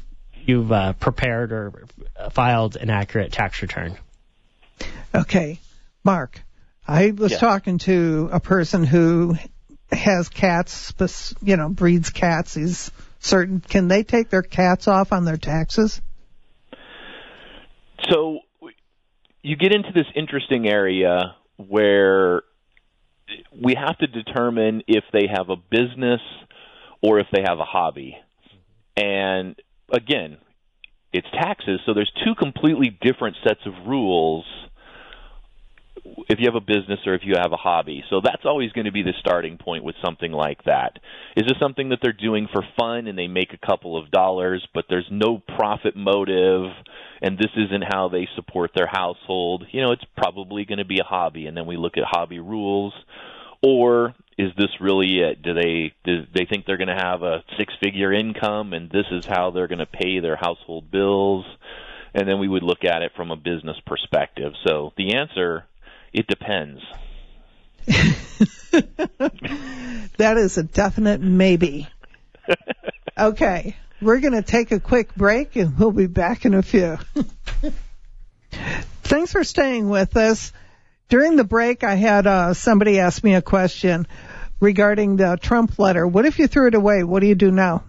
[0.45, 1.85] you've uh, prepared or
[2.31, 3.97] filed an accurate tax return.
[5.13, 5.59] Okay,
[6.03, 6.41] Mark,
[6.87, 7.37] I was yeah.
[7.39, 9.35] talking to a person who
[9.91, 10.93] has cats,
[11.41, 12.53] you know, breeds cats.
[12.53, 13.59] He's certain.
[13.59, 16.01] Can they take their cats off on their taxes?
[18.09, 18.39] So
[19.41, 22.43] you get into this interesting area where
[23.63, 26.21] we have to determine if they have a business
[27.01, 28.17] or if they have a hobby.
[28.97, 29.55] And
[29.91, 30.37] again,
[31.13, 34.45] it's taxes, so there's two completely different sets of rules
[36.29, 38.03] if you have a business or if you have a hobby.
[38.09, 40.99] So that's always going to be the starting point with something like that.
[41.35, 44.67] Is this something that they're doing for fun and they make a couple of dollars,
[44.73, 46.71] but there's no profit motive
[47.25, 49.65] and this isn't how they support their household?
[49.71, 51.47] You know, it's probably going to be a hobby.
[51.47, 52.93] And then we look at hobby rules.
[53.63, 55.41] or is this really it?
[55.41, 59.25] Do they do they think they're going to have a six-figure income, and this is
[59.25, 61.45] how they're going to pay their household bills?
[62.13, 64.53] And then we would look at it from a business perspective.
[64.67, 65.65] So the answer,
[66.13, 66.81] it depends.
[70.17, 71.87] that is a definite maybe.
[73.17, 76.97] Okay, we're going to take a quick break and we'll be back in a few.
[79.03, 80.51] Thanks for staying with us.
[81.09, 84.07] During the break, I had uh, somebody ask me a question
[84.59, 86.07] regarding the Trump letter.
[86.07, 87.03] What if you threw it away?
[87.03, 87.83] What do you do now?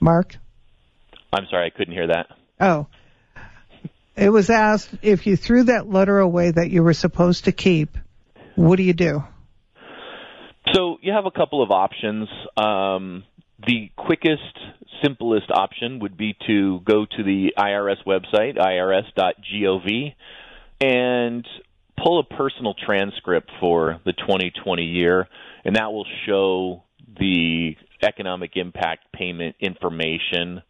[0.00, 0.36] Mark?
[1.32, 2.26] I'm sorry, I couldn't hear that.
[2.58, 2.86] Oh.
[4.16, 7.96] It was asked if you threw that letter away that you were supposed to keep,
[8.56, 9.22] what do you do?
[10.74, 12.28] So you have a couple of options.
[12.56, 13.24] Um,
[13.66, 14.58] the quickest,
[15.02, 20.14] simplest option would be to go to the IRS website, irs.gov,
[20.80, 21.46] and
[22.02, 25.28] pull a personal transcript for the 2020 year,
[25.64, 26.84] and that will show
[27.18, 30.62] the economic impact payment information,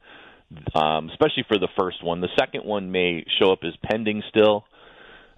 [0.74, 2.20] um, especially for the first one.
[2.20, 4.64] The second one may show up as pending still.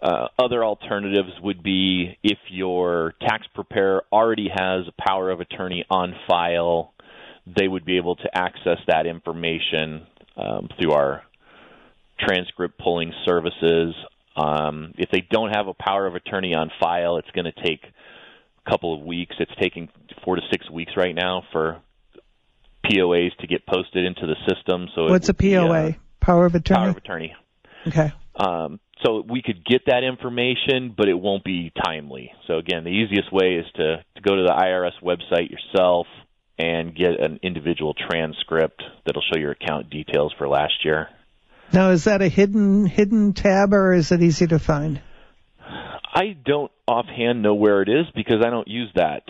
[0.01, 5.85] Uh, other alternatives would be if your tax preparer already has a power of attorney
[5.89, 6.92] on file,
[7.47, 11.23] they would be able to access that information um, through our
[12.19, 13.95] transcript pulling services.
[14.37, 17.81] Um, if they don't have a power of attorney on file, it's going to take
[18.65, 19.35] a couple of weeks.
[19.39, 19.89] It's taking
[20.25, 21.83] four to six weeks right now for
[22.87, 24.89] POAs to get posted into the system.
[24.95, 25.43] So what's a POA?
[25.43, 26.79] Be, uh, power of attorney.
[26.79, 27.35] Power of attorney.
[27.87, 28.13] Okay.
[28.37, 32.33] Um, so we could get that information, but it won't be timely.
[32.47, 36.07] So again, the easiest way is to, to go to the IRS website yourself
[36.63, 41.09] and get an individual transcript that'll show your account details for last year.
[41.73, 45.01] Now, is that a hidden hidden tab or is it easy to find?
[45.61, 49.23] I don't offhand know where it is because I don't use that.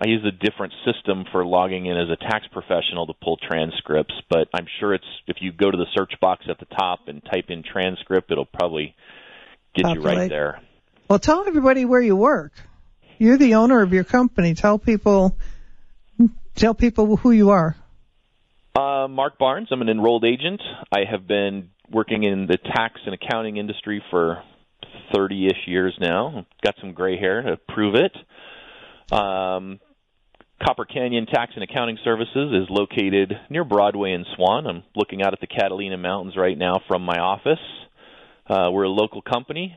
[0.00, 4.14] I use a different system for logging in as a tax professional to pull transcripts,
[4.30, 7.20] but I'm sure it's if you go to the search box at the top and
[7.24, 8.94] type in transcript, it'll probably
[9.74, 10.14] get Populate.
[10.14, 10.60] you right there.
[11.08, 12.52] Well, tell everybody where you work.
[13.18, 14.54] You're the owner of your company.
[14.54, 15.36] Tell people
[16.58, 17.76] tell people who you are.
[18.74, 19.68] Uh, Mark Barnes.
[19.70, 20.60] I'm an enrolled agent.
[20.92, 24.42] I have been working in the tax and accounting industry for
[25.14, 26.46] 30-ish years now.
[26.62, 28.12] Got some gray hair to prove it.
[29.12, 29.80] Um,
[30.62, 34.66] Copper Canyon Tax and Accounting Services is located near Broadway and Swan.
[34.66, 37.60] I'm looking out at the Catalina Mountains right now from my office.
[38.46, 39.76] Uh, we're a local company,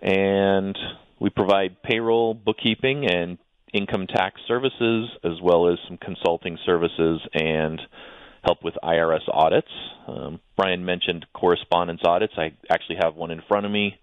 [0.00, 0.76] and
[1.20, 3.38] we provide payroll, bookkeeping, and
[3.72, 7.80] income tax services, as well as some consulting services and
[8.42, 9.68] help with IRS audits.
[10.08, 12.32] Um, Brian mentioned correspondence audits.
[12.36, 13.96] I actually have one in front of me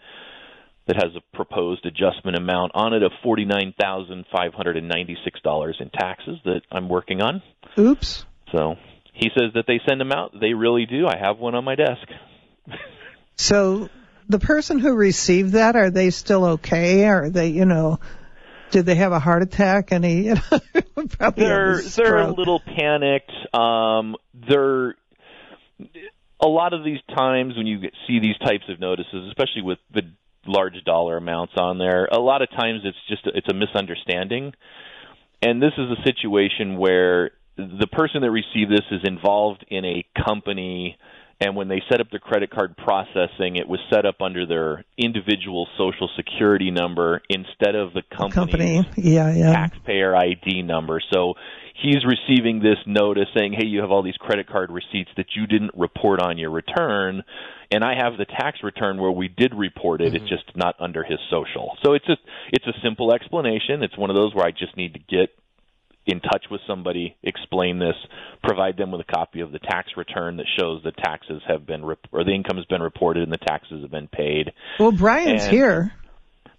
[0.86, 7.22] that has a proposed adjustment amount on it of $49,596 in taxes that I'm working
[7.22, 7.42] on.
[7.78, 8.26] Oops.
[8.54, 8.76] So
[9.14, 10.32] he says that they send them out.
[10.40, 11.08] They really do.
[11.08, 12.08] I have one on my desk.
[13.36, 13.90] so
[14.30, 17.06] the person who received that, are they still okay?
[17.06, 18.00] Are they, you know,
[18.72, 19.92] did they have a heart attack?
[19.92, 20.32] Any?
[20.32, 23.32] You know, they're they're a little panicked.
[23.54, 24.96] Um, they're
[26.42, 30.02] a lot of these times when you see these types of notices, especially with the
[30.46, 32.06] large dollar amounts on there.
[32.06, 34.54] A lot of times it's just it's a misunderstanding.
[35.42, 40.06] And this is a situation where the person that received this is involved in a
[40.26, 40.98] company
[41.40, 44.84] and when they set up the credit card processing, it was set up under their
[44.98, 48.88] individual social security number instead of the company.
[48.96, 49.54] Yeah, yeah.
[49.54, 51.02] taxpayer ID number.
[51.14, 51.36] So
[51.82, 55.46] he's receiving this notice saying, "Hey, you have all these credit card receipts that you
[55.46, 57.24] didn't report on your return."
[57.72, 60.14] and I have the tax return where we did report it.
[60.14, 60.16] Mm-hmm.
[60.24, 61.78] It's just not under his social.
[61.84, 62.18] So it's a
[62.52, 63.84] it's a simple explanation.
[63.84, 65.30] It's one of those where I just need to get
[66.08, 67.96] in touch with somebody, explain this,
[68.44, 71.86] provide them with a copy of the tax return that shows the taxes have been
[71.86, 74.52] rep- or the income has been reported and the taxes have been paid.
[74.80, 75.94] Well, Brian's and, here.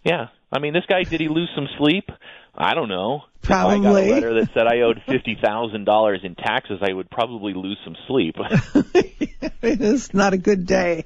[0.05, 2.09] Yeah, I mean, this guy did he lose some sleep?
[2.55, 3.23] I don't know.
[3.43, 3.77] Probably.
[3.77, 6.93] If I got a letter that said I owed fifty thousand dollars in taxes, I
[6.93, 8.35] would probably lose some sleep.
[9.63, 11.05] it's not a good day.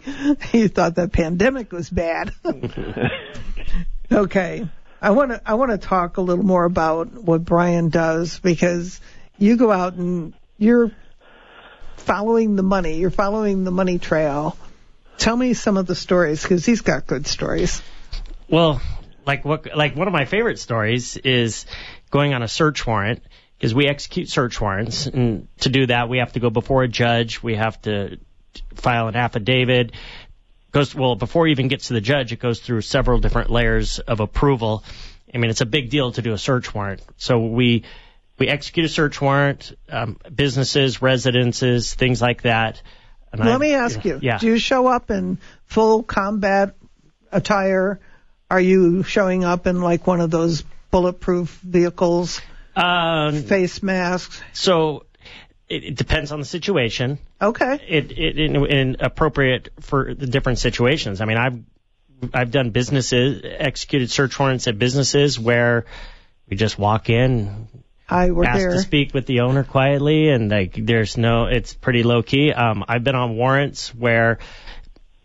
[0.52, 2.32] You thought the pandemic was bad.
[4.12, 4.68] okay.
[5.02, 9.00] I want to I want to talk a little more about what Brian does because
[9.36, 10.92] you go out and you're
[11.96, 12.98] following the money.
[12.98, 14.56] You're following the money trail.
[15.18, 17.82] Tell me some of the stories because he's got good stories.
[18.48, 18.80] Well,
[19.26, 21.66] like what like one of my favorite stories is
[22.10, 23.22] going on a search warrant
[23.58, 26.88] because we execute search warrants and to do that we have to go before a
[26.88, 28.18] judge we have to
[28.74, 29.92] file an affidavit
[30.72, 32.32] goes well before it even gets to the judge.
[32.32, 34.84] It goes through several different layers of approval.
[35.32, 37.02] I mean, it's a big deal to do a search warrant.
[37.16, 37.84] So we
[38.38, 42.82] we execute a search warrant, um, businesses, residences, things like that.
[43.30, 44.38] And Let I, me ask you, yeah.
[44.38, 46.74] do you show up in full combat
[47.30, 48.00] attire?
[48.50, 52.40] Are you showing up in like one of those bulletproof vehicles?
[52.74, 54.42] Um, face masks.
[54.52, 55.06] So
[55.72, 57.18] it, it, depends on the situation.
[57.40, 57.80] Okay.
[57.88, 61.20] It, it, in, appropriate for the different situations.
[61.20, 61.58] I mean, I've
[62.32, 65.86] I've done businesses executed search warrants at businesses where
[66.48, 67.68] we just walk in.
[68.06, 68.70] Hi, we're asked here.
[68.72, 72.52] to speak with the owner quietly, and like there's no, it's pretty low key.
[72.52, 74.38] Um, I've been on warrants where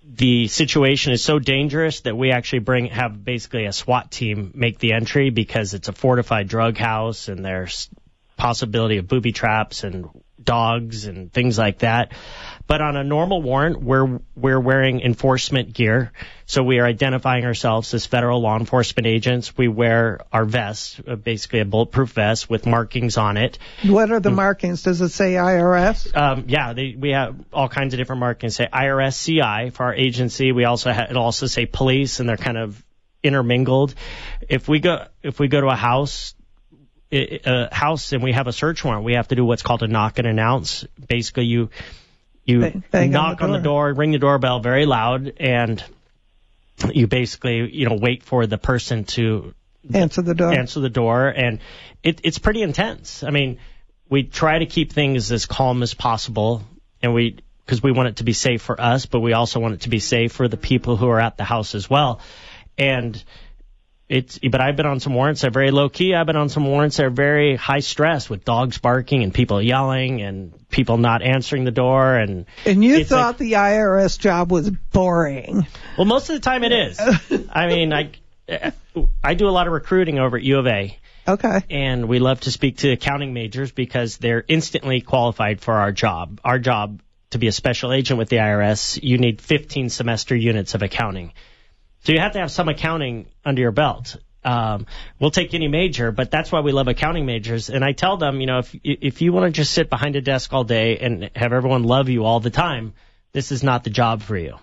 [0.03, 4.79] the situation is so dangerous that we actually bring have basically a SWAT team make
[4.79, 7.89] the entry because it's a fortified drug house and there's
[8.37, 10.07] possibility of booby traps and
[10.47, 12.13] dogs and things like that.
[12.65, 16.11] But on a normal warrant, we're we're wearing enforcement gear,
[16.45, 19.55] so we are identifying ourselves as federal law enforcement agents.
[19.55, 23.57] We wear our vests, uh, basically a bulletproof vest with markings on it.
[23.85, 24.83] What are the markings?
[24.83, 26.15] Does it say IRS?
[26.17, 28.55] Um, yeah, they, we have all kinds of different markings.
[28.55, 30.51] Say IRS CI for our agency.
[30.51, 32.83] We also ha- it also say police, and they're kind of
[33.23, 33.95] intermingled.
[34.49, 36.33] If we go if we go to a house
[37.11, 39.87] a house and we have a search warrant, we have to do what's called a
[39.87, 40.85] knock and announce.
[41.07, 41.69] Basically, you
[42.45, 45.83] you bang, bang knock on the, on the door, ring the doorbell very loud, and
[46.93, 49.53] you basically you know wait for the person to
[49.93, 50.51] answer the door.
[50.53, 51.59] Answer the door, and
[52.03, 53.23] it, it's pretty intense.
[53.23, 53.59] I mean,
[54.09, 56.63] we try to keep things as calm as possible,
[57.01, 59.73] and we because we want it to be safe for us, but we also want
[59.75, 62.21] it to be safe for the people who are at the house as well,
[62.77, 63.21] and
[64.09, 66.15] it's but I've been on some warrants that are very low key.
[66.15, 69.61] I've been on some warrants that are very high stress with dogs barking and people
[69.61, 74.51] yelling and people not answering the door and And you thought like, the IRS job
[74.51, 75.67] was boring.
[75.97, 76.99] Well, most of the time it is.
[77.49, 78.11] I mean, I
[79.23, 80.97] I do a lot of recruiting over at U of A.
[81.27, 81.59] Okay.
[81.69, 86.39] And we love to speak to accounting majors because they're instantly qualified for our job.
[86.45, 90.75] Our job to be a special agent with the IRS, you need 15 semester units
[90.75, 91.33] of accounting.
[92.03, 94.17] So you have to have some accounting under your belt.
[94.43, 94.85] Um,
[95.19, 97.69] we'll take any major, but that's why we love accounting majors.
[97.69, 100.21] And I tell them, you know, if if you want to just sit behind a
[100.21, 102.93] desk all day and have everyone love you all the time,
[103.33, 104.57] this is not the job for you.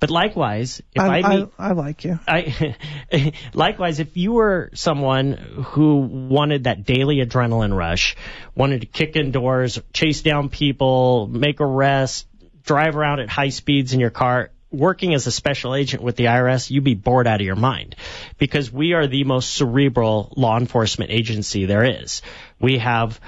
[0.00, 2.18] But likewise, if I, I meet, I, I like you.
[2.26, 2.74] I
[3.54, 5.96] likewise, if you were someone who
[6.30, 8.16] wanted that daily adrenaline rush,
[8.54, 12.26] wanted to kick in doors, chase down people, make arrests,
[12.64, 16.24] drive around at high speeds in your car, working as a special agent with the
[16.24, 17.96] IRS, you'd be bored out of your mind
[18.38, 22.22] because we are the most cerebral law enforcement agency there is.
[22.60, 23.20] We have,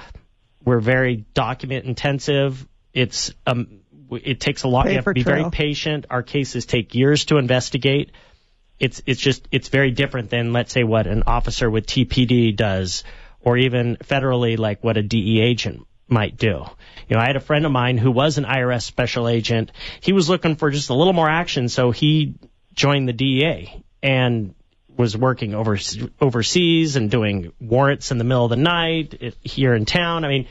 [0.63, 2.67] we're very document intensive.
[2.93, 3.81] It's, um,
[4.11, 4.85] it takes a lot.
[4.85, 5.35] Paper you have to be trail.
[5.37, 6.05] very patient.
[6.09, 8.11] Our cases take years to investigate.
[8.79, 13.03] It's, it's just, it's very different than, let's say, what an officer with TPD does
[13.41, 16.65] or even federally like what a DEA agent might do.
[17.07, 19.71] You know, I had a friend of mine who was an IRS special agent.
[20.01, 22.35] He was looking for just a little more action, so he
[22.73, 24.53] joined the DEA and
[24.95, 25.77] was working over,
[26.19, 30.25] overseas and doing warrants in the middle of the night eh, here in town.
[30.25, 30.47] I mean,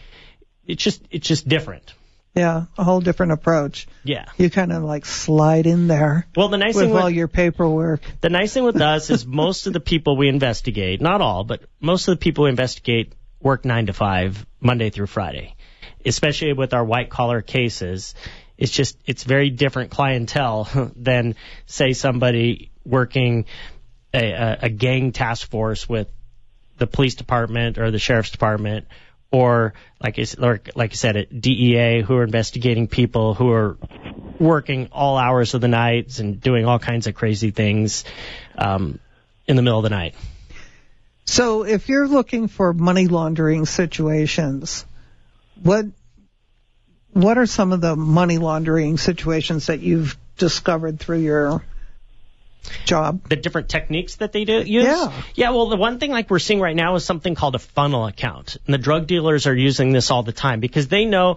[0.67, 1.95] it's just it's just different.
[2.35, 3.89] Yeah, a whole different approach.
[4.05, 4.27] Yeah.
[4.37, 6.27] You kind of like slide in there.
[6.37, 8.03] Well, the nice with thing with all your paperwork.
[8.21, 11.63] The nice thing with us is most of the people we investigate, not all, but
[11.81, 15.55] most of the people we investigate work nine to five, Monday through Friday.
[16.05, 18.15] Especially with our white collar cases,
[18.57, 23.47] it's just it's very different clientele than say somebody working
[24.15, 26.09] a, a, a gang task force with
[26.79, 28.87] the police department or the sheriff's department
[29.31, 33.77] or like I, or like I said at DEA who are investigating people who are
[34.39, 38.05] working all hours of the nights and doing all kinds of crazy things
[38.57, 38.99] um,
[39.47, 40.15] in the middle of the night.
[41.29, 44.87] So if you're looking for money laundering situations,
[45.63, 45.85] what
[47.13, 51.63] what are some of the money laundering situations that you've discovered through your
[52.87, 53.29] job?
[53.29, 54.85] The different techniques that they do use?
[54.85, 55.13] Yeah.
[55.35, 58.07] Yeah, well, the one thing like we're seeing right now is something called a funnel
[58.07, 58.57] account.
[58.65, 61.37] And the drug dealers are using this all the time because they know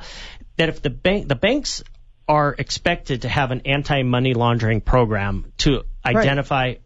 [0.55, 1.83] that if the bank, the banks
[2.29, 6.80] are expected to have an anti-money laundering program to identify right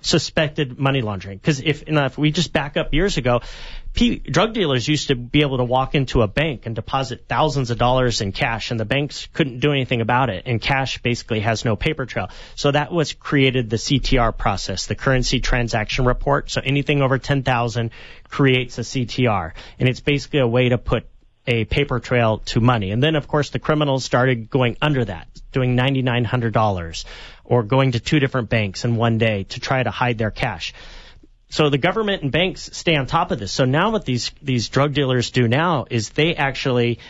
[0.00, 1.38] suspected money laundering.
[1.38, 3.40] Because if, if we just back up years ago,
[3.92, 7.70] P- drug dealers used to be able to walk into a bank and deposit thousands
[7.70, 10.44] of dollars in cash, and the banks couldn't do anything about it.
[10.46, 12.28] And cash basically has no paper trail.
[12.54, 16.50] So that was created the CTR process, the currency transaction report.
[16.50, 17.90] So anything over ten thousand
[18.28, 21.06] creates a CTR, and it's basically a way to put
[21.46, 22.92] a paper trail to money.
[22.92, 27.04] And then, of course, the criminals started going under that, doing $9,900
[27.50, 30.72] or going to two different banks in one day to try to hide their cash.
[31.48, 33.50] So the government and banks stay on top of this.
[33.50, 37.00] So now what these, these drug dealers do now is they actually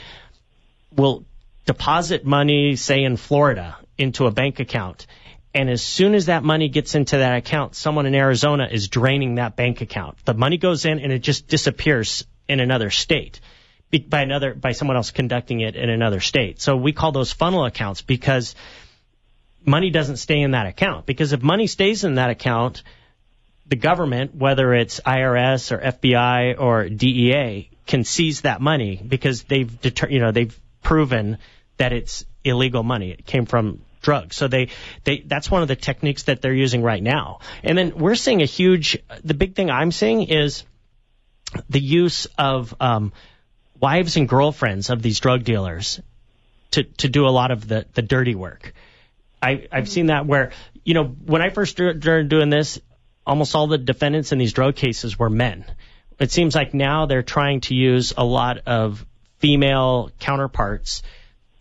[0.90, 1.26] will
[1.66, 5.06] deposit money, say in Florida, into a bank account.
[5.52, 9.34] And as soon as that money gets into that account, someone in Arizona is draining
[9.34, 10.16] that bank account.
[10.24, 13.40] The money goes in and it just disappears in another state
[14.08, 16.60] by another by someone else conducting it in another state.
[16.60, 18.54] So we call those funnel accounts because
[19.64, 21.06] money doesn't stay in that account.
[21.06, 22.82] Because if money stays in that account,
[23.66, 29.80] the government, whether it's IRS or FBI or DEA, can seize that money because they've
[29.80, 31.38] deter- you know they've proven
[31.76, 33.10] that it's illegal money.
[33.10, 34.36] It came from drugs.
[34.36, 34.68] So they,
[35.04, 37.40] they, that's one of the techniques that they're using right now.
[37.62, 40.64] And then we're seeing a huge, the big thing I'm seeing is
[41.68, 43.12] the use of, um,
[43.80, 46.00] wives and girlfriends of these drug dealers
[46.72, 48.74] to, to do a lot of the, the dirty work.
[49.42, 50.52] I, I've seen that where,
[50.84, 52.80] you know, when I first started doing this,
[53.26, 55.64] almost all the defendants in these drug cases were men.
[56.18, 59.04] It seems like now they're trying to use a lot of
[59.38, 61.02] female counterparts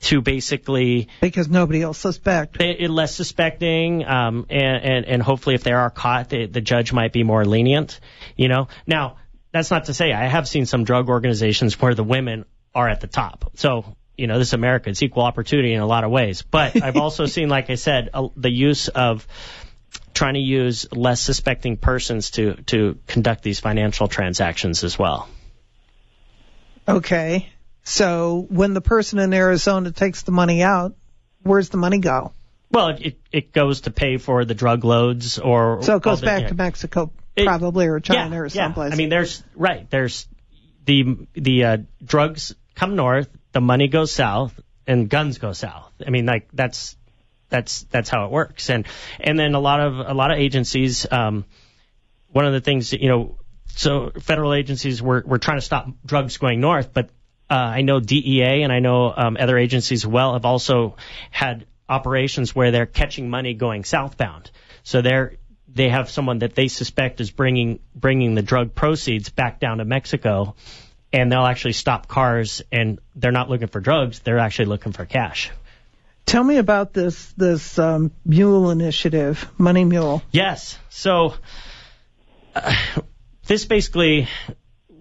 [0.02, 5.64] to basically because nobody else suspect they, less suspecting um, and, and and hopefully if
[5.64, 8.00] they are caught the, the judge might be more lenient
[8.38, 9.18] you know now
[9.52, 13.02] that's not to say I have seen some drug organizations where the women are at
[13.02, 13.52] the top.
[13.56, 16.42] So, you know, this America, it's equal opportunity in a lot of ways.
[16.42, 19.28] But I've also seen, like I said, uh, the use of
[20.14, 25.30] trying to use less suspecting persons to, to conduct these financial transactions as well.
[26.88, 27.50] Okay.
[27.84, 30.96] So when the person in Arizona takes the money out,
[31.44, 32.34] where's the money go?
[32.72, 36.50] Well, it it goes to pay for the drug loads or so it goes back
[36.50, 38.90] to Mexico probably or China yeah, or someplace.
[38.90, 38.94] Yeah.
[38.94, 39.90] I mean, there's right.
[39.90, 40.28] There's
[40.86, 45.92] the the uh, drugs come north, the money goes south, and guns go south.
[46.06, 46.98] I mean, like that's
[47.50, 48.70] that's that's how it works.
[48.70, 48.86] And
[49.20, 51.06] and then a lot of a lot of agencies.
[51.12, 51.46] Um,
[52.32, 53.38] one of the things you know,
[53.68, 57.10] so federal agencies were were trying to stop drugs going north, but
[57.50, 60.96] uh, I know DEA and I know um, other agencies well have also
[61.32, 64.52] had operations where they're catching money going southbound.
[64.84, 65.38] So they're
[65.68, 69.86] they have someone that they suspect is bringing bringing the drug proceeds back down to
[69.86, 70.56] Mexico,
[71.12, 75.06] and they'll actually stop cars, and they're not looking for drugs; they're actually looking for
[75.06, 75.52] cash.
[76.26, 80.22] Tell me about this this um, mule initiative, Money Mule.
[80.32, 80.78] Yes.
[80.90, 81.34] So
[82.56, 82.76] uh,
[83.48, 84.28] this basically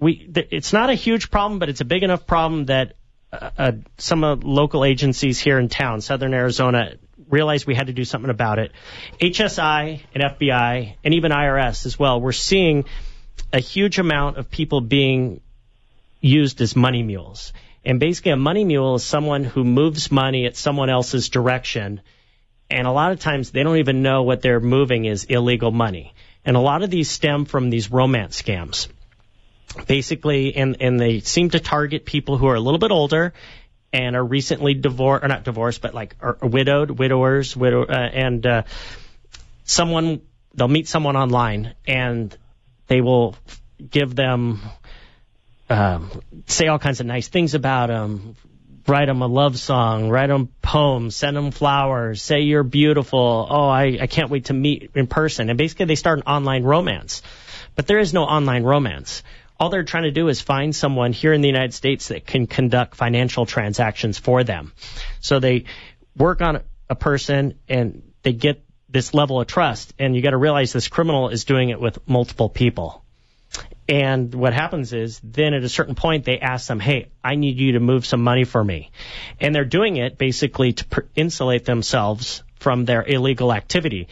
[0.00, 2.94] we it's not a huge problem, but it's a big enough problem that
[3.30, 6.94] uh, uh, some of local agencies here in town, Southern Arizona,
[7.28, 8.72] realized we had to do something about it.
[9.20, 12.86] HSI and FBI and even IRS as well, we're seeing
[13.52, 15.40] a huge amount of people being
[16.20, 17.52] used as money mules.
[17.84, 22.00] And basically, a money mule is someone who moves money at someone else's direction.
[22.70, 26.12] And a lot of times they don't even know what they're moving is illegal money.
[26.44, 28.88] And a lot of these stem from these romance scams.
[29.86, 33.32] Basically, and, and they seem to target people who are a little bit older
[33.92, 38.46] and are recently divorced, or not divorced, but like are widowed, widowers, widow, uh, and
[38.46, 38.62] uh,
[39.64, 40.20] someone
[40.54, 42.36] they'll meet someone online and
[42.88, 43.36] they will
[43.90, 44.60] give them
[45.68, 46.10] um,
[46.46, 48.36] say all kinds of nice things about them,
[48.86, 53.46] write them a love song, write them poems, send them flowers, say you're beautiful.
[53.48, 55.50] Oh, I, I can't wait to meet in person.
[55.50, 57.22] And basically they start an online romance.
[57.74, 59.22] But there is no online romance
[59.60, 62.46] all they're trying to do is find someone here in the United States that can
[62.46, 64.72] conduct financial transactions for them.
[65.20, 65.64] So they
[66.16, 69.92] work on a person and they get this level of trust.
[69.98, 73.04] And you got to realize this criminal is doing it with multiple people.
[73.88, 77.58] And what happens is then at a certain point they ask them, "Hey, I need
[77.58, 78.90] you to move some money for me,"
[79.40, 84.08] and they're doing it basically to insulate themselves from their illegal activity.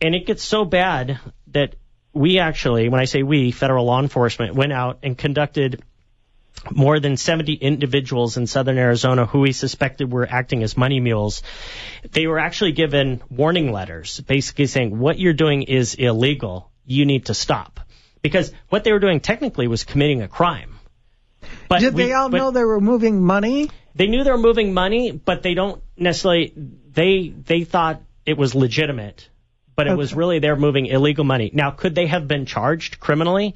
[0.00, 1.76] And it gets so bad that
[2.12, 5.82] we actually, when I say we, federal law enforcement, went out and conducted
[6.70, 11.42] more than 70 individuals in southern Arizona who we suspected were acting as money mules.
[12.10, 16.70] They were actually given warning letters, basically saying, what you're doing is illegal.
[16.84, 17.80] You need to stop.
[18.22, 20.78] Because what they were doing technically was committing a crime.
[21.68, 23.70] But Did we, they all know they were moving money?
[23.94, 28.54] They knew they were moving money, but they don't necessarily, they, they thought it was
[28.54, 29.28] legitimate
[29.80, 29.96] but it okay.
[29.96, 31.50] was really they're moving illegal money.
[31.54, 33.54] Now, could they have been charged criminally?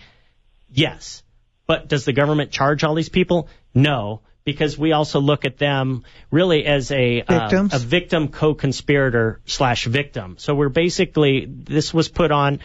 [0.73, 1.23] Yes.
[1.67, 3.49] But does the government charge all these people?
[3.75, 9.85] No, because we also look at them really as a uh, a victim co-conspirator slash
[9.85, 10.37] victim.
[10.39, 12.61] So we're basically this was put on,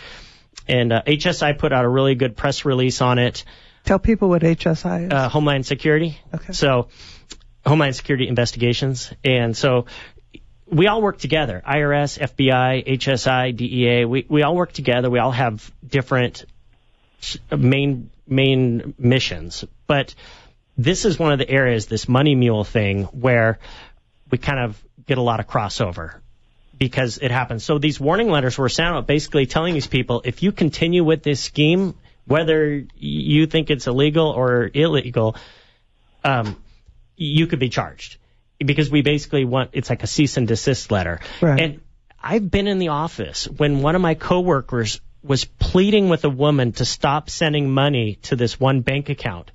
[0.70, 3.44] and uh, HSI put out a really good press release on it.
[3.86, 5.12] Tell people what HSI is.
[5.12, 6.20] Uh, Homeland Security.
[6.34, 6.54] Okay.
[6.54, 6.90] So,
[7.66, 9.86] Homeland Security Investigations, and so
[10.68, 11.62] we all work together.
[11.66, 14.06] IRS, FBI, HSI, DEA.
[14.06, 15.10] We we all work together.
[15.10, 16.46] We all have different
[17.56, 20.14] main main missions, but
[20.78, 23.60] this is one of the areas, this money mule thing, where
[24.32, 26.16] we kind of get a lot of crossover
[26.80, 27.64] because it happens.
[27.64, 31.22] So these warning letters were sent out basically telling these people if you continue with
[31.22, 31.94] this scheme,
[32.26, 35.36] whether you think it's illegal or illegal,
[36.24, 36.56] um,
[37.18, 38.18] you could be charged
[38.58, 41.20] because we basically want it's like a cease and desist letter.
[41.42, 41.60] Right.
[41.60, 41.82] And
[42.22, 46.72] I've been in the office when one of my coworkers was pleading with a woman
[46.74, 49.52] to stop sending money to this one bank account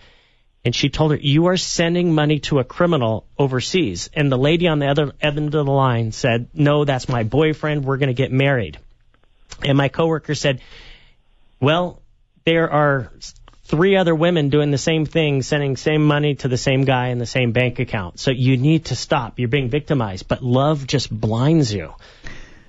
[0.65, 4.69] and she told her, "You are sending money to a criminal overseas." And the lady
[4.69, 7.85] on the other end of the line said, "No, that's my boyfriend.
[7.85, 8.79] We're going to get married."
[9.63, 10.61] And my coworker said,
[11.61, 12.03] "Well,
[12.45, 13.11] there are
[13.65, 17.19] three other women doing the same thing, sending same money to the same guy in
[17.19, 18.21] the same bank account.
[18.21, 19.39] So you need to stop.
[19.39, 21.95] You're being victimized, but love just blinds you.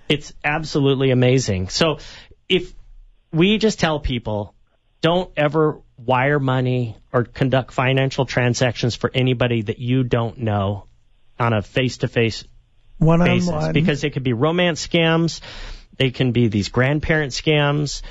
[0.08, 1.70] It's absolutely amazing.
[1.70, 2.00] So
[2.48, 2.74] if
[3.32, 4.54] we just tell people
[5.02, 10.86] don't ever wire money or conduct financial transactions for anybody that you don't know
[11.40, 12.46] on a face-to-face
[12.98, 15.42] one on basis because it could be romance scams,
[15.98, 18.02] they can be these grandparent scams,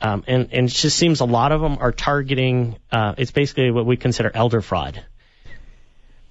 [0.00, 2.76] um, and and it just seems a lot of them are targeting.
[2.90, 5.04] Uh, it's basically what we consider elder fraud.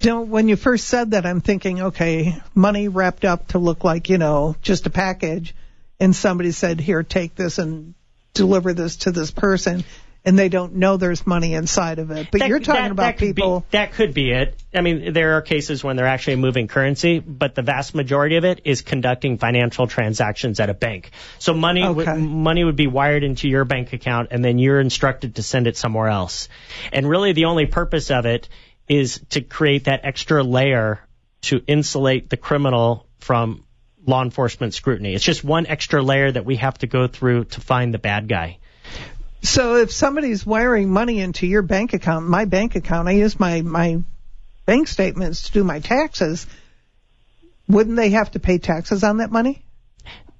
[0.04, 4.08] Know, when you first said that, I'm thinking, okay, money wrapped up to look like,
[4.08, 5.54] you know, just a package.
[6.00, 7.94] And somebody said, here, take this and
[8.34, 9.84] deliver this to this person.
[10.24, 12.28] And they don't know there's money inside of it.
[12.30, 13.64] But That- you're talking that- about that could be- people.
[13.72, 14.56] that could be it.
[14.72, 18.44] I mean, there are cases when they're actually moving currency, but the vast majority of
[18.44, 21.10] it is conducting financial transactions at a bank.
[21.40, 22.16] So money Okay.
[22.18, 25.76] money would be wired into your bank account, and then you're instructed to send it
[25.76, 26.48] somewhere else.
[26.92, 28.48] And really, the only purpose of it
[28.88, 31.00] is to create that extra layer
[31.42, 33.64] to insulate the criminal from
[34.06, 35.14] law enforcement scrutiny.
[35.14, 38.28] It's just one extra layer that we have to go through to find the bad
[38.28, 38.58] guy.
[39.42, 43.62] So if somebody's wiring money into your bank account, my bank account, I use my,
[43.62, 44.00] my
[44.66, 46.46] bank statements to do my taxes,
[47.68, 49.64] wouldn't they have to pay taxes on that money?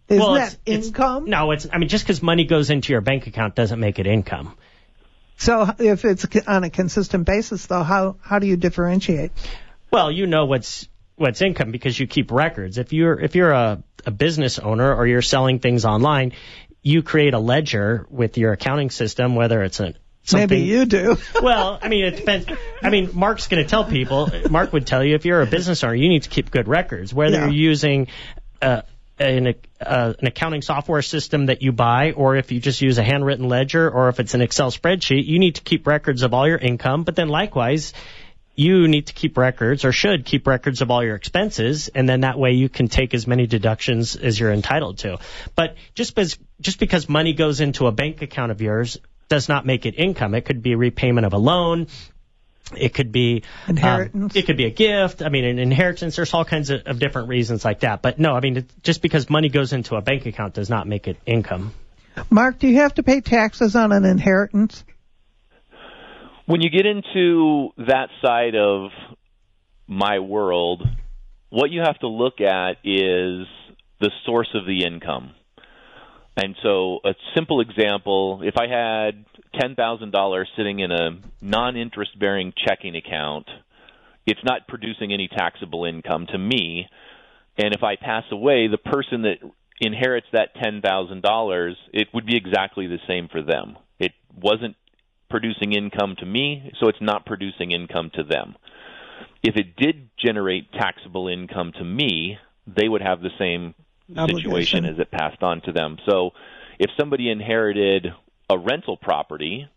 [0.09, 1.25] Isn't Well, that it's- it's- income?
[1.29, 1.67] No, it's.
[1.73, 4.55] I mean, just because money goes into your bank account doesn't make it income.
[5.39, 9.33] So if it's on a consistent basis, though, how how do you differentiate?
[9.91, 10.87] Well, you know what's
[11.17, 12.79] what's income because you keep records.
[12.79, 16.33] If you're if you're a, a business owner or you're selling things online,
[16.83, 20.49] you create a ledger with your accounting system, whether it's a something.
[20.49, 21.17] Maybe you do.
[21.43, 22.47] well, I mean, it depends.
[22.83, 24.31] I mean, Mark's going to tell people.
[24.51, 27.13] Mark would tell you if you're a business owner, you need to keep good records.
[27.15, 27.45] Whether Yeah.
[27.47, 28.09] you're using
[28.61, 28.83] uh,
[29.19, 33.03] an, uh, an accounting software system that you buy, or if you just use a
[33.03, 36.47] handwritten ledger, or if it's an Excel spreadsheet, you need to keep records of all
[36.47, 37.05] your income.
[37.05, 37.93] But then likewise,
[38.55, 42.21] you need to keep records or should keep records of all your expenses and then
[42.21, 45.19] that way you can take as many deductions as you're entitled to.
[45.55, 48.99] But just because just because money goes into a bank account of yours
[49.29, 50.35] does not make it income.
[50.35, 51.87] It could be a repayment of a loan.
[52.77, 54.37] It could be um, Inheritance.
[54.37, 55.23] it could be a gift.
[55.23, 56.17] I mean, an inheritance.
[56.17, 58.03] There's all kinds of, of different reasons like that.
[58.03, 60.87] But no, I mean, it, just because money goes into a bank account does not
[60.87, 61.73] make it income.
[62.31, 64.85] Mark, do you have to pay taxes on an inheritance?
[66.53, 68.91] When you get into that side of
[69.87, 70.83] my world,
[71.49, 73.47] what you have to look at is
[74.03, 75.31] the source of the income.
[76.37, 79.25] And so, a simple example if I had
[79.63, 83.47] $10,000 sitting in a non interest bearing checking account,
[84.27, 86.87] it's not producing any taxable income to me.
[87.57, 89.39] And if I pass away, the person that
[89.81, 93.79] inherits that $10,000, it would be exactly the same for them.
[93.99, 94.77] It wasn't
[95.33, 98.55] producing income to me, so it's not producing income to them.
[99.43, 103.75] If it did generate taxable income to me, they would have the same
[104.29, 105.97] situation as it passed on to them.
[106.07, 106.33] So
[106.79, 108.13] if somebody inherited
[108.51, 109.69] a rental property,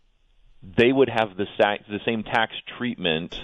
[0.76, 3.34] they would have the, sa- the same tax treatment.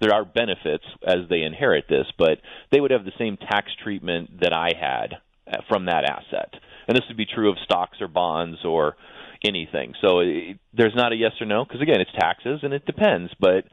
[0.00, 2.40] There are benefits as they inherit this, but
[2.72, 6.52] they would have the same tax treatment that I had uh, from that asset.
[6.88, 8.96] And this would be true of stocks or bonds or
[9.44, 9.94] anything.
[10.00, 13.32] So it, there's not a yes or no because again, it's taxes and it depends.
[13.38, 13.64] But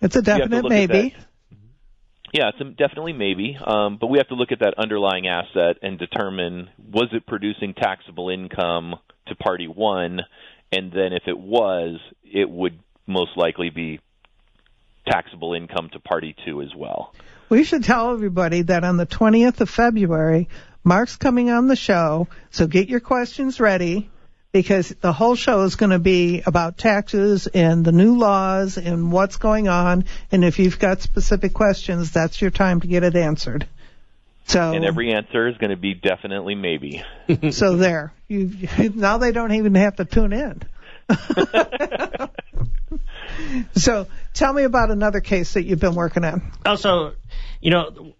[0.00, 1.14] It's a definite maybe.
[2.32, 3.56] yeah, it's a, definitely maybe.
[3.64, 7.74] Um, but we have to look at that underlying asset and determine was it producing
[7.74, 8.96] taxable income
[9.28, 10.20] to party one,
[10.72, 14.00] and then if it was, it would most likely be
[15.06, 17.14] taxable income to party two as well.
[17.48, 20.48] We should tell everybody that on the 20th of February,
[20.82, 24.10] Mark's coming on the show, so get your questions ready
[24.56, 29.12] because the whole show is going to be about taxes and the new laws and
[29.12, 30.06] what's going on.
[30.32, 33.68] And if you've got specific questions, that's your time to get it answered.
[34.46, 37.04] So and every answer is going to be definitely maybe.
[37.50, 38.50] so there, you
[38.94, 40.62] now they don't even have to tune in.
[43.76, 46.50] so tell me about another case that you've been working on.
[46.64, 47.12] Oh, also,
[47.60, 48.14] you know,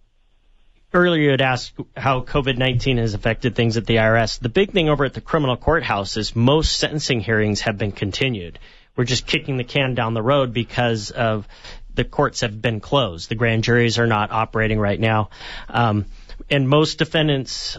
[0.97, 4.41] earlier you had asked how COVID-19 has affected things at the IRS.
[4.41, 8.59] The big thing over at the criminal courthouse is most sentencing hearings have been continued.
[8.97, 11.47] We're just kicking the can down the road because of
[11.95, 13.29] the courts have been closed.
[13.29, 15.31] The grand juries are not operating right now.
[15.69, 16.07] Um,
[16.51, 17.79] and most defendants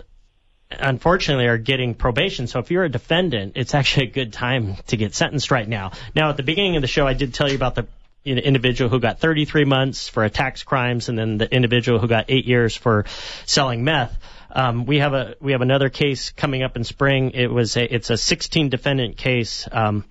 [0.70, 2.48] unfortunately are getting probation.
[2.48, 5.92] So if you're a defendant, it's actually a good time to get sentenced right now.
[6.16, 7.88] Now at the beginning of the show, I did tell you about the
[8.28, 12.46] individual who got 33 months for tax crimes, and then the individual who got eight
[12.46, 13.06] years for
[13.46, 14.18] selling meth.
[14.52, 17.32] Um, we have a we have another case coming up in spring.
[17.32, 19.68] It was a it's a 16 defendant case.
[19.72, 20.06] Um,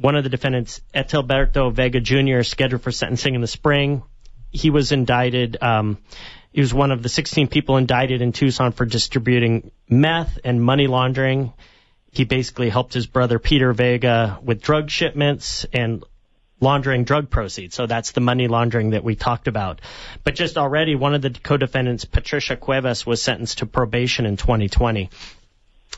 [0.00, 4.02] one of the defendants, Etelberto Vega Jr., scheduled for sentencing in the spring.
[4.50, 5.58] He was indicted.
[5.60, 5.98] Um,
[6.52, 10.86] he was one of the 16 people indicted in Tucson for distributing meth and money
[10.86, 11.52] laundering.
[12.10, 16.02] He basically helped his brother Peter Vega with drug shipments and
[16.60, 17.74] laundering drug proceeds.
[17.74, 19.80] So that's the money laundering that we talked about.
[20.24, 25.10] But just already, one of the co-defendants, Patricia Cuevas, was sentenced to probation in 2020.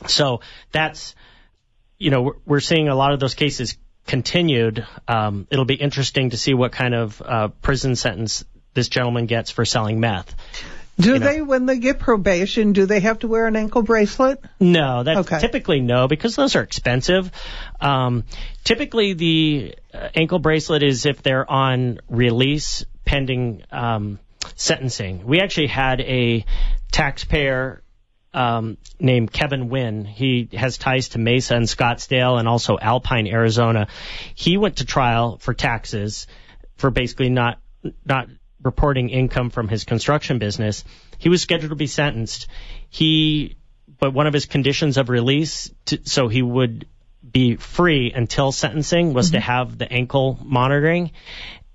[0.07, 0.41] So
[0.71, 1.15] that's,
[1.97, 4.85] you know, we're seeing a lot of those cases continued.
[5.07, 8.43] Um, it'll be interesting to see what kind of uh, prison sentence
[8.73, 10.33] this gentleman gets for selling meth.
[11.01, 14.43] Do you they, when they get probation, do they have to wear an ankle bracelet?
[14.59, 15.39] No, that's okay.
[15.39, 17.31] typically no, because those are expensive.
[17.79, 18.25] Um,
[18.63, 24.19] typically, the uh, ankle bracelet is if they're on release pending um,
[24.55, 25.25] sentencing.
[25.25, 26.45] We actually had a
[26.91, 27.83] taxpayer
[28.33, 30.05] um, named Kevin Wynn.
[30.05, 33.87] He has ties to Mesa and Scottsdale and also Alpine, Arizona.
[34.35, 36.27] He went to trial for taxes
[36.77, 37.59] for basically not
[38.05, 38.27] not
[38.63, 40.83] reporting income from his construction business.
[41.17, 42.47] He was scheduled to be sentenced.
[42.89, 43.57] He,
[43.99, 46.87] but one of his conditions of release, to, so he would
[47.29, 49.35] be free until sentencing, was mm-hmm.
[49.35, 51.11] to have the ankle monitoring.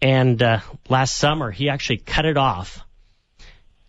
[0.02, 2.80] And uh, last summer, he actually cut it off.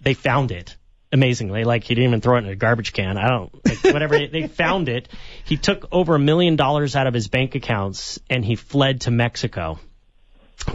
[0.01, 0.77] They found it
[1.11, 1.63] amazingly.
[1.63, 3.17] Like he didn't even throw it in a garbage can.
[3.17, 4.27] I don't like whatever.
[4.31, 5.09] they found it.
[5.43, 9.11] He took over a million dollars out of his bank accounts and he fled to
[9.11, 9.79] Mexico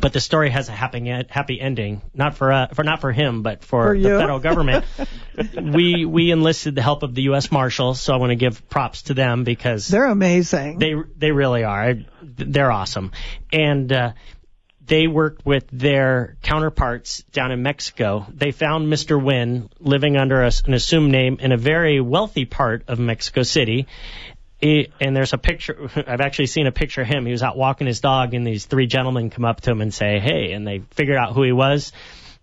[0.01, 3.43] but the story has a happy happy ending, not for uh, for not for him,
[3.43, 4.85] but for, for the federal government.
[5.61, 7.51] we we enlisted the help of the U.S.
[7.51, 10.79] Marshals, so I want to give props to them because they're amazing.
[10.79, 11.95] They they really are.
[12.23, 13.13] They're awesome,
[13.53, 14.13] and uh,
[14.85, 18.27] they worked with their counterparts down in Mexico.
[18.33, 19.23] They found Mr.
[19.23, 23.87] Wynn living under a, an assumed name in a very wealthy part of Mexico City,
[24.63, 25.91] and there's a picture.
[26.07, 27.27] I've actually seen a picture of him.
[27.27, 29.93] He was out walking his dog, and these three gentlemen come up to him and
[29.93, 31.93] say, "Hey," and they figured out who he was.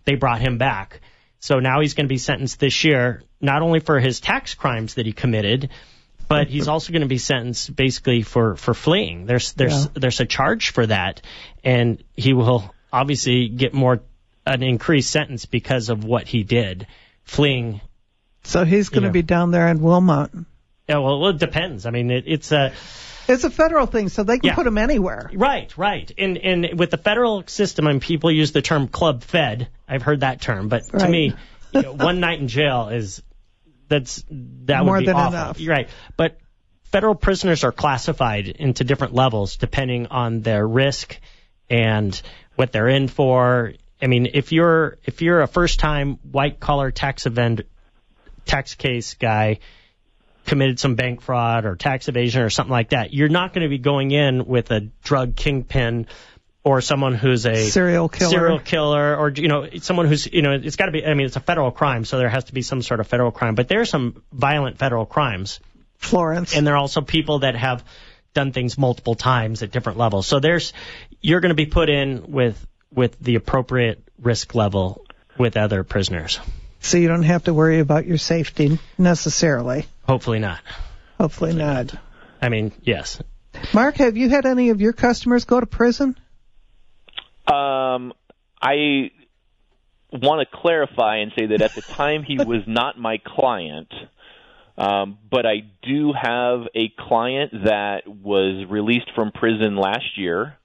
[0.04, 1.00] They brought him back.
[1.40, 4.94] So now he's going to be sentenced this year, not only for his tax crimes
[4.94, 5.70] that he committed,
[6.28, 9.26] but he's also going to be sentenced basically for for fleeing.
[9.26, 9.90] There's there's yeah.
[9.94, 11.22] there's a charge for that,
[11.64, 14.00] and he will obviously get more
[14.46, 16.86] an increased sentence because of what he did,
[17.24, 17.80] fleeing.
[18.44, 19.12] So he's going to know.
[19.12, 20.30] be down there in Wilmot.
[20.90, 21.86] Yeah, well, it depends.
[21.86, 22.72] I mean, it, it's a.
[23.28, 24.54] It's a federal thing, so they can yeah.
[24.56, 25.30] put them anywhere.
[25.32, 26.10] Right, right.
[26.18, 29.68] And and with the federal system, I mean, people use the term club fed.
[29.86, 31.02] I've heard that term, but right.
[31.02, 31.34] to me,
[31.72, 33.22] you know, one night in jail is
[33.86, 35.38] that's that More would be than awful.
[35.38, 35.60] Enough.
[35.64, 36.38] Right, but
[36.90, 41.16] federal prisoners are classified into different levels depending on their risk
[41.68, 42.20] and
[42.56, 43.74] what they're in for.
[44.02, 47.60] I mean, if you're if you're a first time white collar tax event
[48.44, 49.60] tax case guy
[50.50, 53.14] committed some bank fraud or tax evasion or something like that.
[53.14, 56.08] You're not going to be going in with a drug kingpin
[56.64, 60.50] or someone who's a serial killer, serial killer, or you know, someone who's you know,
[60.50, 61.06] it's got to be.
[61.06, 63.30] I mean, it's a federal crime, so there has to be some sort of federal
[63.30, 63.54] crime.
[63.54, 65.60] But there are some violent federal crimes,
[65.98, 67.84] Florence, and there are also people that have
[68.34, 70.26] done things multiple times at different levels.
[70.26, 70.72] So there's,
[71.20, 75.06] you're going to be put in with with the appropriate risk level
[75.38, 76.40] with other prisoners.
[76.80, 79.86] So you don't have to worry about your safety necessarily.
[80.06, 80.60] Hopefully not.
[81.18, 81.94] Hopefully not.
[82.40, 83.22] I mean, yes.
[83.74, 86.18] Mark, have you had any of your customers go to prison?
[87.46, 88.14] Um,
[88.60, 89.10] I
[90.12, 93.92] want to clarify and say that at the time he was not my client.
[94.78, 100.56] Um, but I do have a client that was released from prison last year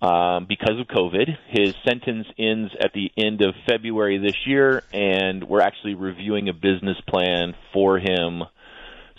[0.00, 1.28] um, because of COVID.
[1.48, 6.52] His sentence ends at the end of February this year, and we're actually reviewing a
[6.52, 8.42] business plan for him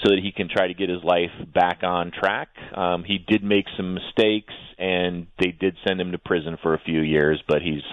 [0.01, 2.49] so that he can try to get his life back on track.
[2.73, 6.79] Um, he did make some mistakes, and they did send him to prison for a
[6.79, 7.83] few years, but he's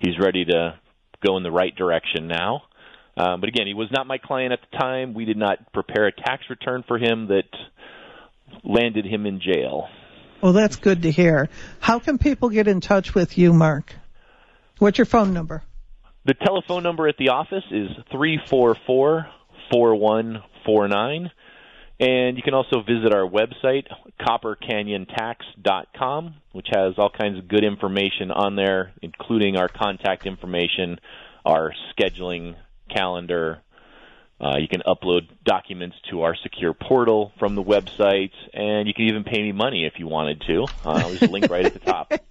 [0.00, 0.78] he's ready to
[1.24, 2.62] go in the right direction now.
[3.16, 5.12] Um, but again, he was not my client at the time.
[5.12, 7.44] We did not prepare a tax return for him that
[8.64, 9.86] landed him in jail.
[10.42, 11.48] Well, that's good to hear.
[11.78, 13.94] How can people get in touch with you, Mark?
[14.78, 15.62] What's your phone number?
[16.24, 19.28] The telephone number at the office is three four four
[19.70, 21.30] four one four nine,
[22.00, 23.84] and you can also visit our website,
[24.20, 30.98] coppercanyontax.com, which has all kinds of good information on there, including our contact information,
[31.46, 32.56] our scheduling
[32.92, 33.62] calendar.
[34.42, 39.04] Uh, you can upload documents to our secure portal from the website, and you can
[39.04, 40.66] even pay me money if you wanted to.
[40.84, 42.12] Uh, there's a link right at the top.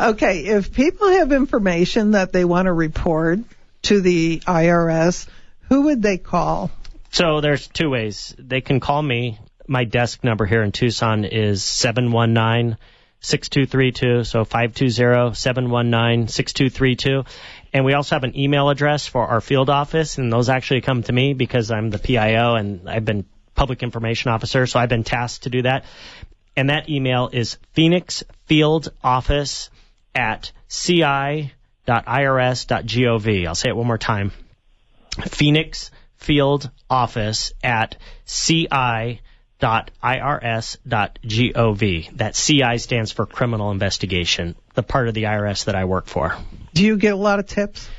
[0.00, 3.38] Okay, if people have information that they want to report
[3.82, 5.28] to the IRS,
[5.68, 6.72] who would they call?
[7.10, 8.34] So there's two ways.
[8.38, 9.38] They can call me.
[9.68, 12.76] My desk number here in Tucson is 719
[13.20, 14.24] 6232.
[14.24, 17.24] So 520 719 6232.
[17.78, 21.04] And we also have an email address for our field office, and those actually come
[21.04, 23.24] to me because I'm the PIO and I've been
[23.54, 25.84] public information officer, so I've been tasked to do that.
[26.56, 29.70] And that email is Phoenix Field Office
[30.12, 31.52] at ci.irs.gov.
[33.46, 34.32] I'll say it one more time.
[35.28, 38.80] Phoenix Field Office at ci.irs.gov.
[42.16, 46.36] That CI stands for Criminal Investigation, the part of the IRS that I work for.
[46.78, 47.90] Do you get a lot of tips?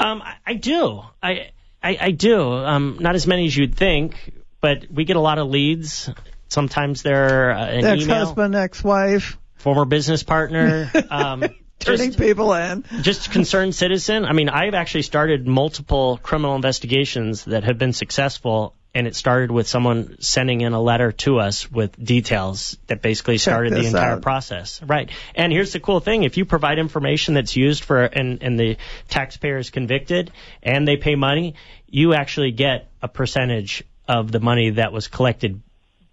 [0.00, 1.02] Um, I, I do.
[1.22, 2.52] I, I, I do.
[2.52, 6.10] Um, not as many as you'd think, but we get a lot of leads.
[6.48, 10.90] Sometimes they're uh, an email, Ex-husband, ex-wife, former business partner.
[11.10, 11.44] Um,
[11.78, 12.84] turning just, people in.
[13.02, 14.24] just concerned citizen.
[14.24, 19.50] I mean, I've actually started multiple criminal investigations that have been successful, and it started
[19.50, 24.12] with someone sending in a letter to us with details that basically started the entire
[24.12, 24.22] out.
[24.22, 24.80] process.
[24.82, 25.10] Right.
[25.34, 28.76] And here's the cool thing: if you provide information that's used for and and the
[29.08, 30.30] taxpayer is convicted
[30.62, 31.54] and they pay money,
[31.88, 35.60] you actually get a percentage of the money that was collected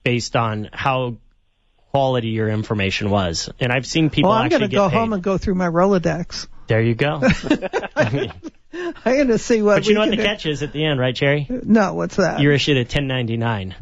[0.04, 1.18] based on how
[1.92, 3.50] quality your information was.
[3.60, 4.98] And I've seen people Well, I'm actually going to go paid.
[4.98, 6.48] home and go through my Rolodex.
[6.68, 7.20] there you go.
[7.96, 8.32] I mean,
[8.74, 10.24] I'm going to see what but you know what the do.
[10.24, 11.48] catch is at the end, right, Jerry?
[11.50, 12.40] No, what's that?
[12.40, 13.76] You're issued a 1099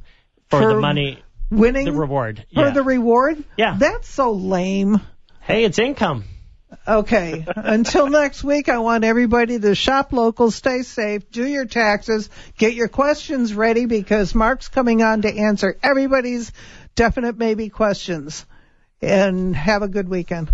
[0.50, 1.22] for, For the money,
[1.52, 2.46] winning the reward.
[2.54, 2.70] for yeah.
[2.72, 3.44] the reward?
[3.58, 3.76] Yeah.
[3.78, 5.02] That's so lame.
[5.42, 6.24] hey, it's income.
[6.88, 7.46] Okay.
[7.56, 12.74] Until next week, I want everybody to shop local, stay safe, do your taxes, get
[12.74, 16.52] your questions ready because Mark's coming on to answer everybody's
[16.96, 18.46] definite maybe questions.
[19.02, 20.52] And have a good weekend.